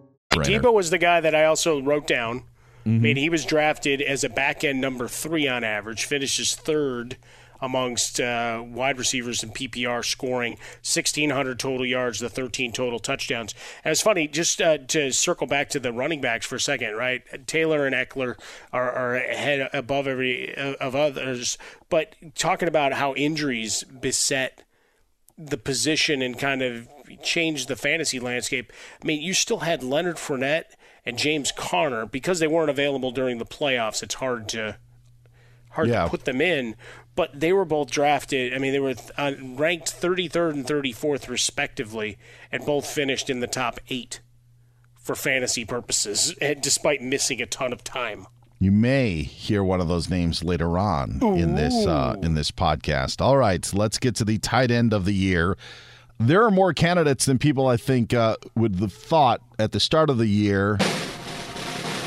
[0.31, 2.43] Deebo was the guy that I also wrote down.
[2.85, 2.95] Mm-hmm.
[2.95, 7.17] I mean, he was drafted as a back end number three on average, finishes third
[7.61, 13.53] amongst uh, wide receivers in PPR, scoring 1,600 total yards, the 13 total touchdowns.
[13.83, 16.95] And it's funny, just uh, to circle back to the running backs for a second,
[16.95, 17.21] right?
[17.45, 18.39] Taylor and Ekeler
[18.73, 21.57] are, are ahead above every uh, of others,
[21.89, 24.63] but talking about how injuries beset
[25.37, 28.71] the position and kind of changed the fantasy landscape.
[29.01, 33.37] I mean, you still had Leonard Fournette and James Conner because they weren't available during
[33.37, 34.03] the playoffs.
[34.03, 34.77] It's hard to
[35.71, 36.03] hard yeah.
[36.03, 36.75] to put them in,
[37.15, 38.53] but they were both drafted.
[38.53, 42.17] I mean, they were uh, ranked 33rd and 34th respectively,
[42.51, 44.21] and both finished in the top eight
[45.01, 48.27] for fantasy purposes, despite missing a ton of time.
[48.59, 51.33] You may hear one of those names later on Ooh.
[51.33, 53.19] in this uh, in this podcast.
[53.19, 55.57] All right, let's get to the tight end of the year
[56.27, 60.09] there are more candidates than people I think uh, would have thought at the start
[60.09, 60.77] of the year.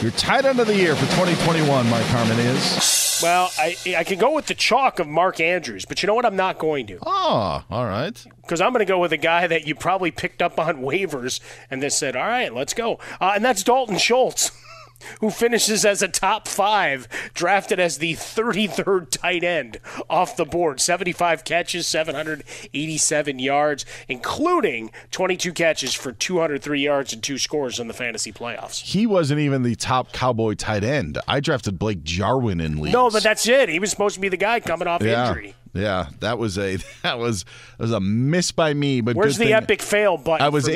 [0.01, 3.21] Your tight end of the year for 2021, Mike Harmon is.
[3.23, 6.27] Well, I I can go with the chalk of Mark Andrews, but you know what?
[6.27, 6.99] I'm not going to.
[7.07, 8.23] Oh, all right.
[8.43, 11.41] Because I'm going to go with a guy that you probably picked up on waivers
[11.71, 14.51] and then said, "All right, let's go," uh, and that's Dalton Schultz.
[15.21, 20.81] who finishes as a top five, drafted as the 33rd tight end off the board.
[20.81, 27.95] 75 catches, 787 yards, including 22 catches for 203 yards and two scores in the
[27.95, 28.83] fantasy playoffs.
[28.83, 31.19] He wasn't even the top Cowboy tight end.
[31.29, 32.93] I drafted Blake Jarwin in league.
[32.93, 33.69] No, but that's it.
[33.69, 35.29] He was supposed to be the guy coming off yeah.
[35.29, 35.55] injury.
[35.75, 37.45] Yeah, that was a that was
[37.77, 39.01] that was a miss by me.
[39.01, 40.47] But where's the epic fail button?
[40.47, 40.67] I was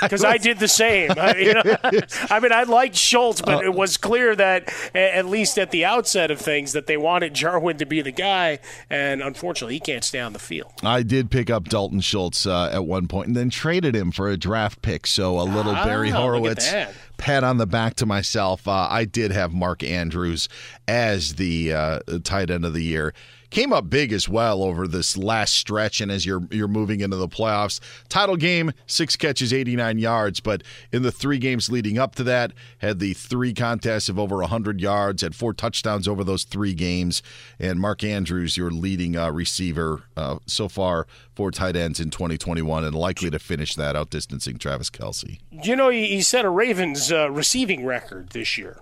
[0.00, 1.12] because I, I, did the same.
[1.16, 1.62] I, you know,
[2.30, 5.86] I mean, I liked Schultz, but uh, it was clear that at least at the
[5.86, 8.58] outset of things that they wanted Jarwin to be the guy,
[8.90, 10.72] and unfortunately, he can't stay on the field.
[10.82, 14.28] I did pick up Dalton Schultz uh, at one point, and then traded him for
[14.28, 15.06] a draft pick.
[15.06, 16.70] So a little ah, Barry Horowitz
[17.16, 18.68] pat on the back to myself.
[18.68, 20.50] Uh, I did have Mark Andrews
[20.86, 23.14] as the uh, tight end of the year
[23.50, 27.16] came up big as well over this last stretch and as you're you're moving into
[27.16, 27.80] the playoffs.
[28.08, 32.52] Title game, 6 catches, 89 yards, but in the 3 games leading up to that,
[32.78, 37.22] had the 3 contests of over 100 yards, had 4 touchdowns over those 3 games,
[37.58, 42.84] and Mark Andrews your leading uh, receiver uh, so far for tight ends in 2021
[42.84, 45.38] and likely to finish that outdistancing Travis Kelce.
[45.50, 48.80] You know, he set a Ravens uh, receiving record this year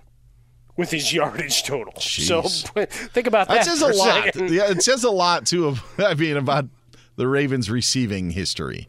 [0.77, 1.93] with his yardage total.
[1.93, 2.27] Jeez.
[2.27, 3.65] So think about that.
[3.65, 4.23] That says a lot.
[4.23, 4.49] Second.
[4.51, 5.67] Yeah, it says a lot too.
[5.67, 6.65] Of I mean, about
[7.15, 8.87] the Ravens' receiving history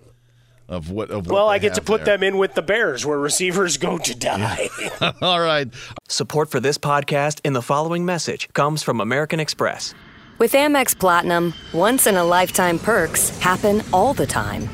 [0.68, 1.11] of what.
[1.11, 2.16] Of what well, I get to put there.
[2.16, 4.68] them in with the Bears, where receivers go to die.
[4.80, 5.12] Yeah.
[5.22, 5.68] All right.
[6.09, 9.95] Support for this podcast in the following message comes from American Express.
[10.39, 14.68] With Amex Platinum, once in a lifetime perks happen all the time.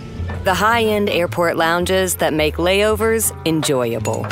[0.45, 4.27] The high end airport lounges that make layovers enjoyable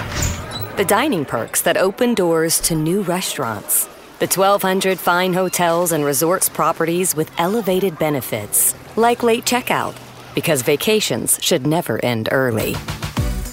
[0.76, 3.86] the dining perks that open doors to new restaurants,
[4.20, 9.94] the 1,200 fine hotels and resorts properties with elevated benefits, like late checkout,
[10.34, 12.72] because vacations should never end early.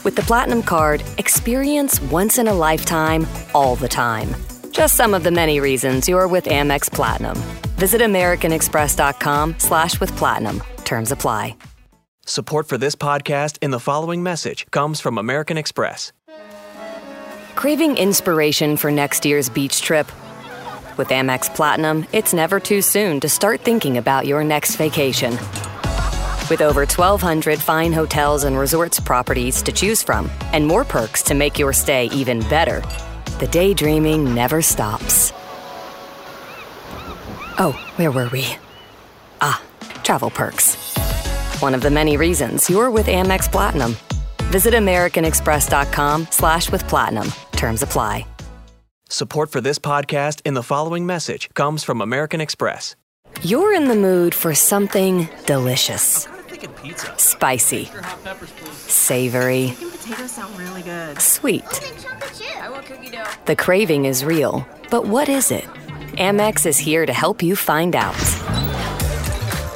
[0.06, 4.34] With the Platinum Card, experience once in a lifetime, all the time.
[4.72, 7.36] Just some of the many reasons you're with Amex Platinum.
[7.76, 10.64] Visit AmericanExpress.com slash with Platinum.
[10.86, 11.58] Terms apply.
[12.26, 16.14] Support for this podcast in the following message comes from American Express.
[17.56, 20.08] Craving inspiration for next year's beach trip?
[20.98, 25.34] With Amex Platinum, it's never too soon to start thinking about your next vacation.
[26.50, 31.34] With over 1,200 fine hotels and resorts properties to choose from, and more perks to
[31.34, 32.82] make your stay even better,
[33.40, 35.32] the daydreaming never stops.
[37.62, 38.48] Oh, where were we?
[39.42, 39.62] Ah,
[40.04, 40.76] travel perks.
[41.62, 43.96] One of the many reasons you're with Amex Platinum.
[44.50, 47.32] Visit AmericanExpress.com slash with platinum.
[47.54, 48.26] Terms apply.
[49.10, 52.96] Support for this podcast in the following message comes from American Express.
[53.42, 56.28] You're in the mood for something delicious.
[56.84, 57.14] Pizza.
[57.18, 57.86] Spicy.
[58.24, 59.74] Peppers, savory.
[59.78, 61.20] potatoes sound really good.
[61.22, 61.64] Sweet.
[62.62, 63.26] I want cookie dough.
[63.46, 65.64] The craving is real, but what is it?
[66.18, 68.16] Amex is here to help you find out.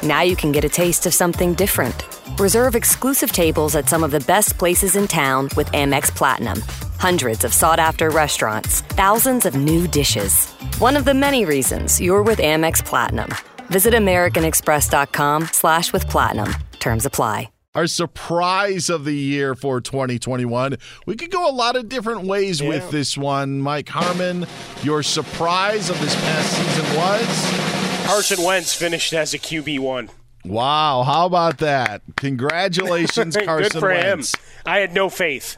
[0.02, 2.13] Now you can get a taste of something different.
[2.38, 6.60] Reserve exclusive tables at some of the best places in town with Amex Platinum.
[6.98, 10.50] Hundreds of sought after restaurants, thousands of new dishes.
[10.78, 13.30] One of the many reasons you're with Amex Platinum.
[13.68, 16.52] Visit AmericanExpress.com slash with platinum.
[16.80, 17.50] Terms apply.
[17.76, 20.76] Our surprise of the year for 2021.
[21.06, 22.68] We could go a lot of different ways Yeah.
[22.68, 23.60] with this one.
[23.60, 24.46] Mike Harmon,
[24.82, 28.06] your surprise of this past season was?
[28.06, 30.10] Carson Wentz finished as a QB one.
[30.44, 32.02] Wow, how about that?
[32.16, 34.34] Congratulations, Carson Good for Wentz.
[34.34, 34.40] him.
[34.66, 35.56] I had no faith.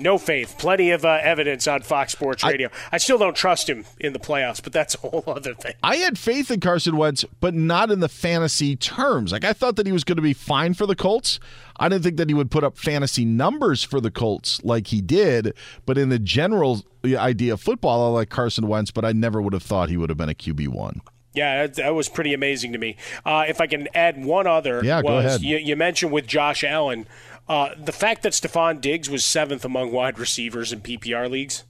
[0.00, 0.56] No faith.
[0.58, 2.70] Plenty of uh, evidence on Fox Sports Radio.
[2.90, 5.74] I, still don't trust him in the playoffs, but that's a whole other thing.
[5.82, 9.30] I had faith in Carson Wentz, but not in the fantasy terms.
[9.30, 11.38] Like I thought that he was going to be fine for the Colts.
[11.76, 15.02] I didn't think that he would put up fantasy numbers for the Colts like he
[15.02, 15.54] did,
[15.84, 19.52] but in the general idea of football, I like Carson Wentz, but I never would
[19.52, 21.02] have thought he would have been a QB one.
[21.32, 22.96] Yeah, that, that was pretty amazing to me.
[23.24, 25.40] Uh, if I can add one other, Yeah, was go ahead.
[25.42, 27.06] You, you mentioned with Josh Allen
[27.48, 31.64] uh, the fact that Stefon Diggs was seventh among wide receivers in PPR leagues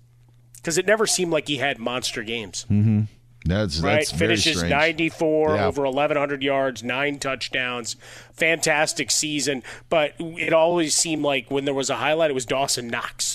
[0.56, 2.66] because it never seemed like he had monster games.
[2.70, 3.02] Mm-hmm.
[3.46, 4.70] That's right, that's finishes strange.
[4.70, 5.66] 94, Yeah.
[5.66, 7.96] over 1,100 yards, nine touchdowns,
[8.34, 9.62] fantastic season.
[9.88, 13.29] But it always seemed like when there was a highlight, it was Dawson Knox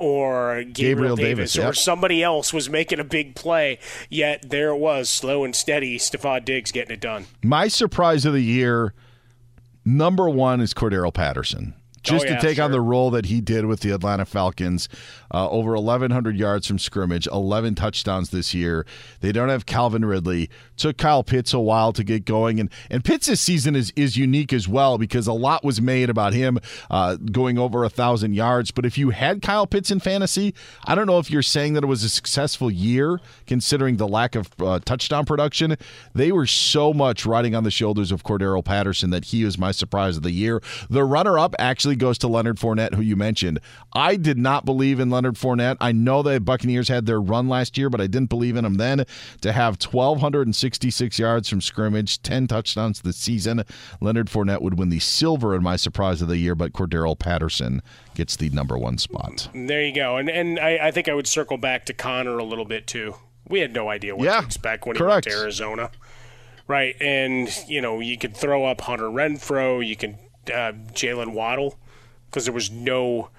[0.00, 3.78] or Gabriel, Gabriel Davis, Davis, or somebody else was making a big play.
[4.08, 7.26] Yet there it was, slow and steady, Stefon Diggs getting it done.
[7.44, 8.94] My surprise of the year,
[9.84, 11.74] number one is Cordarrelle Patterson.
[12.02, 14.88] Just Oh, yeah, to take on the role that he did with the Atlanta Falcons.
[15.32, 18.84] Uh, over 1,100 yards from scrimmage, 11 touchdowns this year.
[19.20, 20.50] They don't have Calvin Ridley.
[20.76, 24.16] Took Kyle Pitts a while to get going, and and Pitts this season is is
[24.16, 26.58] unique as well because a lot was made about him
[26.90, 28.70] uh, going over a thousand yards.
[28.70, 30.54] But if you had Kyle Pitts in fantasy,
[30.86, 34.34] I don't know if you're saying that it was a successful year considering the lack
[34.34, 35.76] of uh, touchdown production.
[36.14, 39.70] They were so much riding on the shoulders of Cordarrelle Patterson that he was my
[39.72, 40.62] surprise of the year.
[40.88, 41.54] The runner up
[41.96, 43.60] goes to Leonard Fournette, who you mentioned.
[43.92, 45.76] I did not believe in Leonard Fournette.
[45.80, 48.74] I know the Buccaneers had their run last year, but I didn't believe in him
[48.74, 49.04] then.
[49.42, 53.64] To have 1,266 yards from scrimmage, 10 touchdowns this season,
[54.00, 57.82] Leonard Fournette would win the silver in my surprise of the year, but Cordarrelle Patterson
[58.14, 59.48] gets the number one spot.
[59.54, 60.16] There you go.
[60.16, 63.14] And and I, I think I would circle back to Conner a little bit too.
[63.48, 65.24] We had no idea what Yeah, to expect when correct.
[65.26, 65.90] he went to Arizona.
[66.68, 66.94] Right.
[67.00, 70.18] And, you know, you could throw up Hunter Renfrow, you can
[70.50, 71.78] uh, Jaylen Waddle,
[72.30, 73.30] because there was no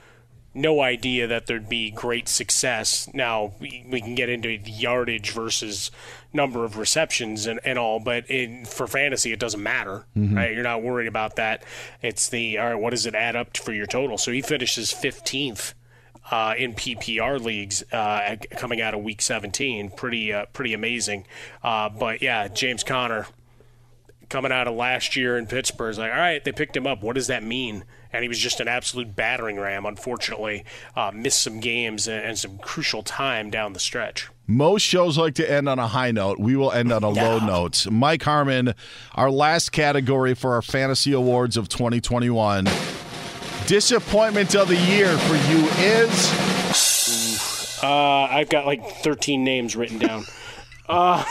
[0.53, 3.09] no idea that there'd be great success.
[3.13, 5.91] Now we, we can get into the yardage versus
[6.33, 10.35] number of receptions and, and all, but in for fantasy it doesn't matter, Mhm.
[10.35, 10.51] right?
[10.53, 11.63] You're not worried about that.
[12.01, 12.75] It's the all right.
[12.75, 14.17] What does it add up for your total?
[14.17, 15.73] So he finishes 15th
[16.29, 19.91] uh, in PPR leagues uh, coming out of Week 17.
[19.91, 21.25] Pretty uh, pretty amazing.
[21.63, 23.25] Uh, but yeah, James Conner
[24.31, 27.03] coming out of last year in Pittsburgh is like, all right, they picked him up.
[27.03, 27.83] What does that mean?
[28.13, 29.85] And he was just an absolute battering ram.
[29.85, 30.65] Unfortunately,
[30.95, 34.29] uh, missed some games and, and some crucial time down the stretch.
[34.47, 36.39] Most shows like to end on a high note.
[36.39, 37.87] We will end on a low note.
[37.91, 38.73] Mike Harmon,
[39.15, 42.65] our last category for our fantasy awards of 2021.
[43.67, 50.25] Disappointment of the year for you is Uh, I've got like 13 names written down.
[50.89, 51.23] uh,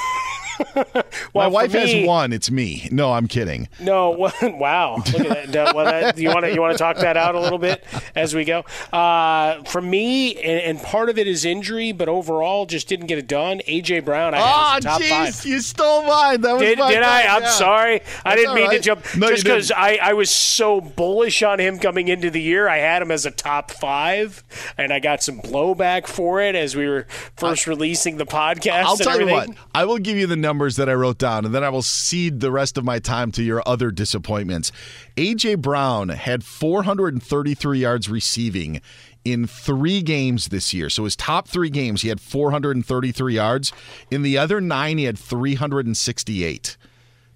[1.35, 2.33] my well, wife me- has one.
[2.33, 2.89] It's me.
[2.91, 3.69] No, I'm kidding.
[3.81, 4.97] No, well, wow.
[4.97, 5.75] Look at that.
[5.75, 6.19] Well, that.
[6.19, 8.65] You want to you want to talk that out a little bit as we go.
[8.93, 13.19] Uh, for me, and, and part of it is injury, but overall, just didn't get
[13.19, 13.61] it done.
[13.67, 16.41] AJ Brown, I Oh, as a top jeez, you stole mine.
[16.41, 17.27] That was Did, my did I?
[17.27, 18.01] fault, I'm sorry.
[18.25, 19.05] I didn't mean to jump.
[19.17, 19.71] No, just because.
[19.71, 23.25] I, I was so bullish on him coming into the year, I had him as
[23.25, 24.43] a top five,
[24.77, 27.07] and I got some blowback for it as we were
[27.37, 28.83] first releasing the podcast.
[28.83, 29.51] I'll tell you what.
[29.75, 32.41] I will give you the numbers that I wrote down, and then I will cede
[32.41, 34.73] the rest of my time to your other disappointments.
[35.17, 38.81] AJ Brown had 433 yards receiving
[39.25, 40.91] in three games this year.
[40.91, 43.73] So his top three games, he had 433 yards.
[44.11, 46.77] In the other nine, he had 368.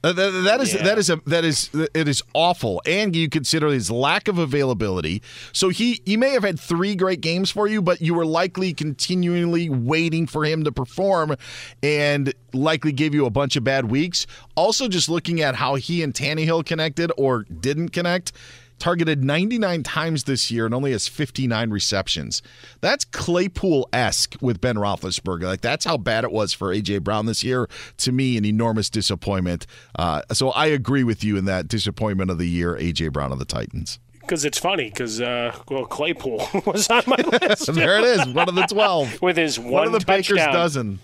[0.04, 3.68] Uh, that, that is that is a that is it is awful, and you consider
[3.68, 5.22] his lack of availability.
[5.52, 8.74] So he he may have had three great games for you, but you were likely
[8.74, 11.36] continually waiting for him to perform,
[11.82, 14.26] and likely gave you a bunch of bad weeks.
[14.56, 18.32] Also, just looking at how he and Tannehill connected or didn't connect.
[18.78, 22.42] Targeted 99 times this year and only has 59 receptions.
[22.80, 25.44] That's Claypool esque with Ben Roethlisberger.
[25.44, 27.68] Like that's how bad it was for AJ Brown this year.
[27.98, 29.66] To me, an enormous disappointment.
[29.98, 33.38] Uh, so I agree with you in that disappointment of the year, AJ Brown of
[33.38, 33.98] the Titans.
[34.20, 37.72] Because it's funny, because uh, well, Claypool was on my list.
[37.74, 39.20] there it is, one of the 12.
[39.22, 40.16] with his one, One of the touchdown.
[40.38, 40.98] Baker's dozen.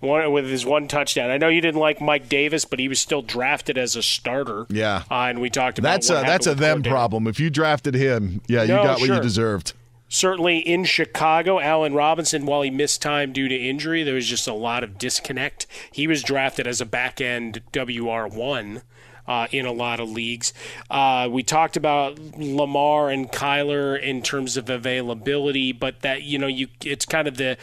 [0.00, 1.30] One with his one touchdown.
[1.30, 4.66] I know you didn't like Mike Davis, but he was still drafted as a starter.
[4.68, 5.04] Yeah.
[5.10, 7.26] uh, and we talked about That's a that's a them problem.
[7.26, 9.72] If you drafted him, yeah, you No, got what you deserved.
[10.08, 14.46] Certainly in Chicago, Allen Robinson, while he missed time due to injury, there was just
[14.46, 15.66] a lot of disconnect.
[15.90, 18.82] He was drafted as a back end WR one.
[19.28, 20.52] Uh, in a lot of leagues,
[20.88, 26.46] uh, we talked about Lamar and Kyler in terms of availability, but that you know
[26.46, 27.56] you it's kind of the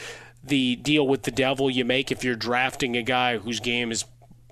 [0.44, 4.06] the deal with the devil you make if you're drafting a guy whose game is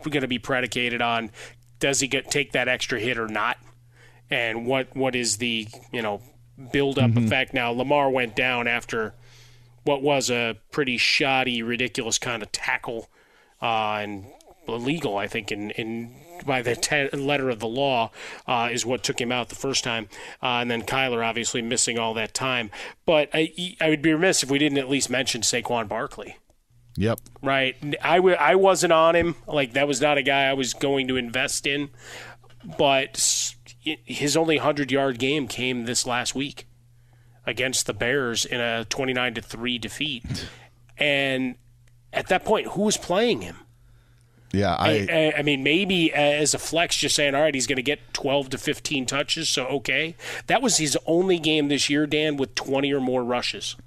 [0.03, 1.29] going to be predicated on
[1.79, 3.57] does he get take that extra hit or not,
[4.29, 6.21] and what what is the you know
[6.71, 7.25] build up Mm-hmm.
[7.25, 7.53] effect.
[7.53, 9.13] Now Lamar went down after
[9.83, 13.09] what was a pretty shoddy, ridiculous kind of tackle,
[13.61, 14.25] uh, and
[14.67, 16.15] illegal, I think, in, in
[16.45, 18.11] by the te- letter of the law,
[18.47, 20.09] uh, is what took him out the first time,
[20.41, 22.71] uh, and then Kyler obviously missing all that time.
[23.05, 26.37] But I, I would be remiss if we didn't at least mention Saquon Barkley.
[26.97, 27.19] Yep.
[27.41, 29.35] Right, I, w- I wasn't on him.
[29.47, 31.89] Like that was not a guy I was going to invest in.
[32.77, 36.67] But his only hundred yard game came this last week
[37.45, 40.47] against the Bears in a twenty nine to three defeat.
[40.97, 41.55] And
[42.13, 43.57] at that point, who was playing him?
[44.53, 47.77] Yeah, I, I, I mean, maybe as a flex, just saying, all right, he's going
[47.77, 50.15] to get 12 to 15 touches, so okay.
[50.47, 53.77] That was his only game this year, Dan, with 20 or more rushes.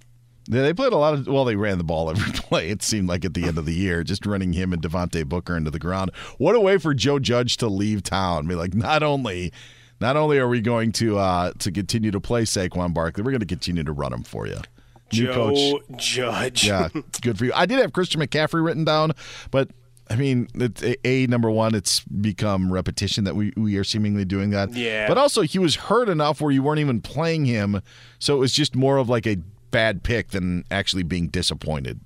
[0.49, 1.27] Yeah, they played a lot of.
[1.27, 2.71] Well, they ran the ball every play.
[2.71, 5.57] It seemed like at the end of the year, just running him and Devontae Booker
[5.57, 6.11] into the ground.
[6.39, 8.47] What a way for Joe Judge to leave town!
[8.47, 9.53] Be like, not only,
[10.01, 13.41] Not only are we going to uh, to continue to play Saquon Barkley, we're going
[13.41, 14.57] to continue to run him for you.
[15.13, 15.83] New Joe coach.
[15.97, 16.67] Judge.
[16.67, 16.89] Yeah,
[17.23, 17.53] good for you.
[17.55, 19.13] I did have Christian McCaffrey written down,
[19.51, 19.71] but
[20.11, 21.75] I mean, it's a, a number one.
[21.75, 24.73] It's become repetition that we we are seemingly doing that.
[24.73, 25.09] Yeah.
[25.09, 27.81] But also, he was hurt enough where you weren't even playing him,
[28.19, 29.37] so it was just more of like a
[29.71, 32.01] bad pick than actually being disappointed.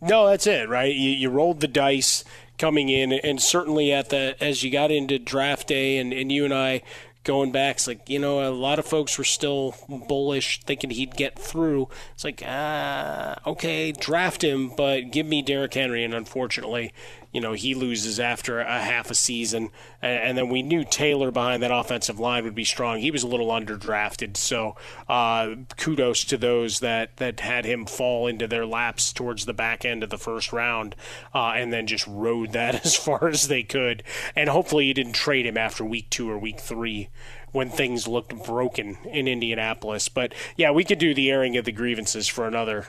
[0.00, 0.94] No, that's it, right?
[0.94, 2.24] You, you rolled the dice
[2.58, 6.44] coming in, and certainly at the as you got into draft day, and, and you
[6.44, 6.82] and I
[7.24, 11.16] going back, it's like you know a lot of folks were still bullish, thinking he'd
[11.16, 11.88] get through.
[12.12, 16.92] It's like ah, okay, draft him, but give me Derrick Henry, and unfortunately,
[17.34, 19.70] you know he loses after a half a season,
[20.00, 23.00] and, then we knew Taylor behind that offensive line would be strong.
[23.00, 24.76] He was a little underdrafted, so
[25.08, 29.84] uh, kudos to those that that had him fall into their laps towards the back
[29.84, 30.94] end of the first round,
[31.34, 34.04] uh, and then just rode that as far as they could,
[34.36, 37.08] and hopefully you didn't trade him after week two or week three
[37.50, 40.08] when things looked broken in Indianapolis.
[40.08, 42.88] But yeah, we could do the airing of the grievances for another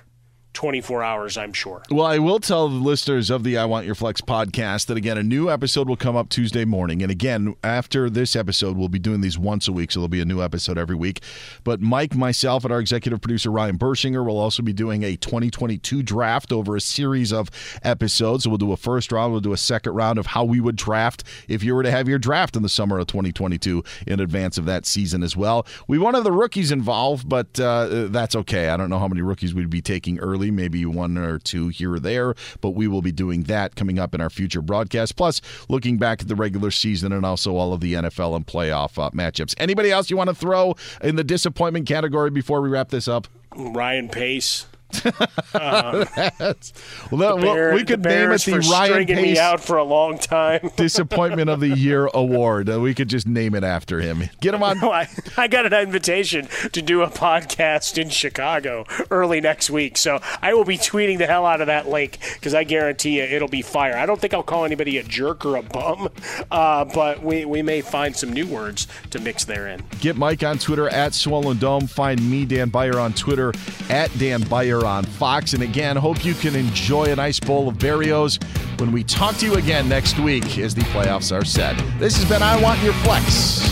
[0.55, 1.83] 24 hours, I'm sure.
[1.91, 5.17] Well, I will tell the listeners of the I Want Your Flex podcast that again,
[5.17, 7.03] a new episode will come up Tuesday morning.
[7.03, 10.21] And again, after this episode, we'll be doing these once a week, so there'll be
[10.21, 11.21] a new episode every week.
[11.63, 16.01] But Mike, myself, and our executive producer Ryan Bershinger will also be doing a 2022
[16.01, 17.49] draft over a series of
[17.83, 18.45] episodes.
[18.45, 20.77] So we'll do a first round, we'll do a second round of how we would
[20.77, 24.57] draft if you were to have your draft in the summer of 2022 in advance
[24.57, 25.67] of that season as well.
[25.87, 28.69] We wanted the rookies involved, but uh, that's okay.
[28.69, 31.93] I don't know how many rookies we'd be taking early maybe one or two here
[31.93, 35.15] or there, but we will be doing that coming up in our future broadcast.
[35.15, 39.01] Plus, looking back at the regular season and also all of the NFL and playoff
[39.01, 39.53] uh, matchups.
[39.57, 43.27] Anybody else you want to throw in the disappointment category before we wrap this up?
[43.55, 44.67] Ryan Pace.
[45.55, 46.05] Um,
[47.11, 50.69] well, Bear- we could name it the Ryan Pace me out for a long time.
[50.75, 52.69] Disappointment of the Year award.
[52.69, 54.23] Uh, we could just name it after him.
[54.41, 54.79] Get him on.
[54.81, 59.97] No, I, I got an invitation to do a podcast in Chicago early next week,
[59.97, 63.23] so I will be tweeting the hell out of that link because I guarantee you
[63.23, 63.95] it'll be fire.
[63.95, 66.09] I don't think I'll call anybody a jerk or a bum,
[66.51, 69.83] uh, but we, we may find some new words to mix therein.
[70.01, 71.87] Get Mike on Twitter at Swollen Dome.
[71.87, 73.53] Find me, Dan Beyer, on Twitter
[73.89, 74.41] at Dan
[74.85, 75.53] On Fox.
[75.53, 78.41] And again, hope you can enjoy a nice bowl of Berrios
[78.79, 81.75] when we talk to you again next week as the playoffs are set.
[81.99, 83.71] This has been I Want Your Flex.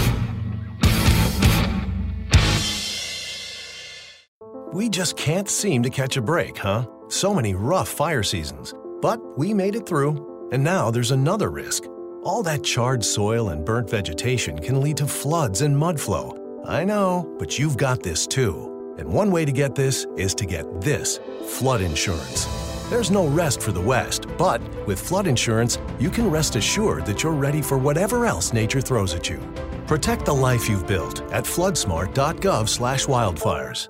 [4.73, 6.87] We just can't seem to catch a break, huh?
[7.07, 8.73] So many rough fire seasons.
[9.01, 11.83] But we made it through, and now there's another risk.
[12.23, 16.39] All that charred soil and burnt vegetation can lead to floods and mud flow.
[16.65, 18.72] I know, but you've got this too.
[18.97, 22.47] And one way to get this is to get this flood insurance.
[22.89, 27.23] There's no rest for the West, but with flood insurance, you can rest assured that
[27.23, 29.39] you're ready for whatever else nature throws at you.
[29.87, 33.89] Protect the life you've built at floodsmart.gov/wildfires.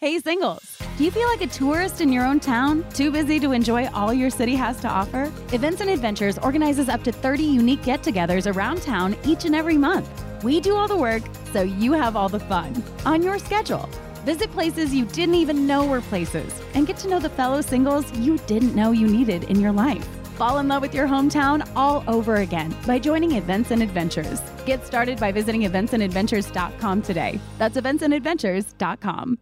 [0.00, 0.78] Hey, singles!
[0.96, 2.86] Do you feel like a tourist in your own town?
[2.94, 5.32] Too busy to enjoy all your city has to offer?
[5.52, 9.76] Events and Adventures organizes up to 30 unique get togethers around town each and every
[9.76, 10.08] month.
[10.44, 13.88] We do all the work, so you have all the fun on your schedule.
[14.24, 18.10] Visit places you didn't even know were places and get to know the fellow singles
[18.18, 20.06] you didn't know you needed in your life.
[20.36, 24.40] Fall in love with your hometown all over again by joining Events and Adventures.
[24.66, 27.40] Get started by visiting eventsandadventures.com today.
[27.58, 29.38] That's eventsandadventures.com.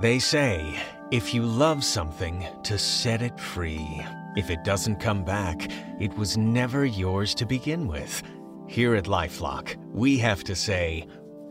[0.00, 0.80] They say,
[1.10, 4.00] if you love something, to set it free.
[4.36, 5.68] If it doesn't come back,
[5.98, 8.22] it was never yours to begin with.
[8.68, 11.06] Here at Lifelock, we have to say,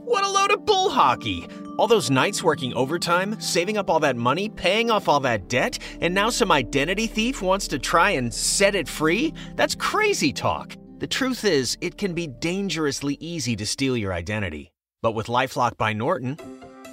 [0.08, 1.50] What a load of bull hockey!
[1.78, 5.80] All those nights working overtime, saving up all that money, paying off all that debt,
[6.00, 9.34] and now some identity thief wants to try and set it free?
[9.58, 10.78] That's crazy talk.
[11.00, 14.72] The truth is, it can be dangerously easy to steal your identity.
[15.02, 16.38] But with Lifelock by Norton,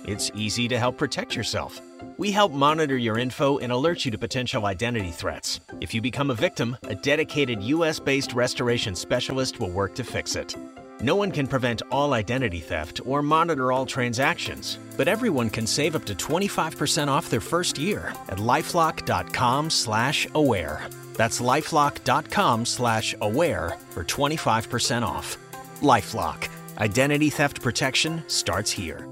[0.08, 1.80] it's easy to help protect yourself.
[2.18, 5.60] We help monitor your info and alert you to potential identity threats.
[5.80, 10.34] If you become a victim, a dedicated US based restoration specialist will work to fix
[10.34, 10.56] it.
[11.04, 15.96] No one can prevent all identity theft or monitor all transactions, but everyone can save
[15.96, 20.80] up to 25% off their first year at lifelock.com/aware.
[21.12, 25.36] That's lifelock.com/aware for 25% off.
[25.82, 26.48] LifeLock.
[26.78, 29.06] Identity theft protection starts here.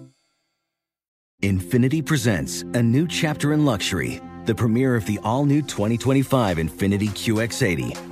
[1.43, 7.11] Infiniti presents a new chapter in luxury, the premiere of the all new 2025 Infiniti
[7.11, 8.12] QX80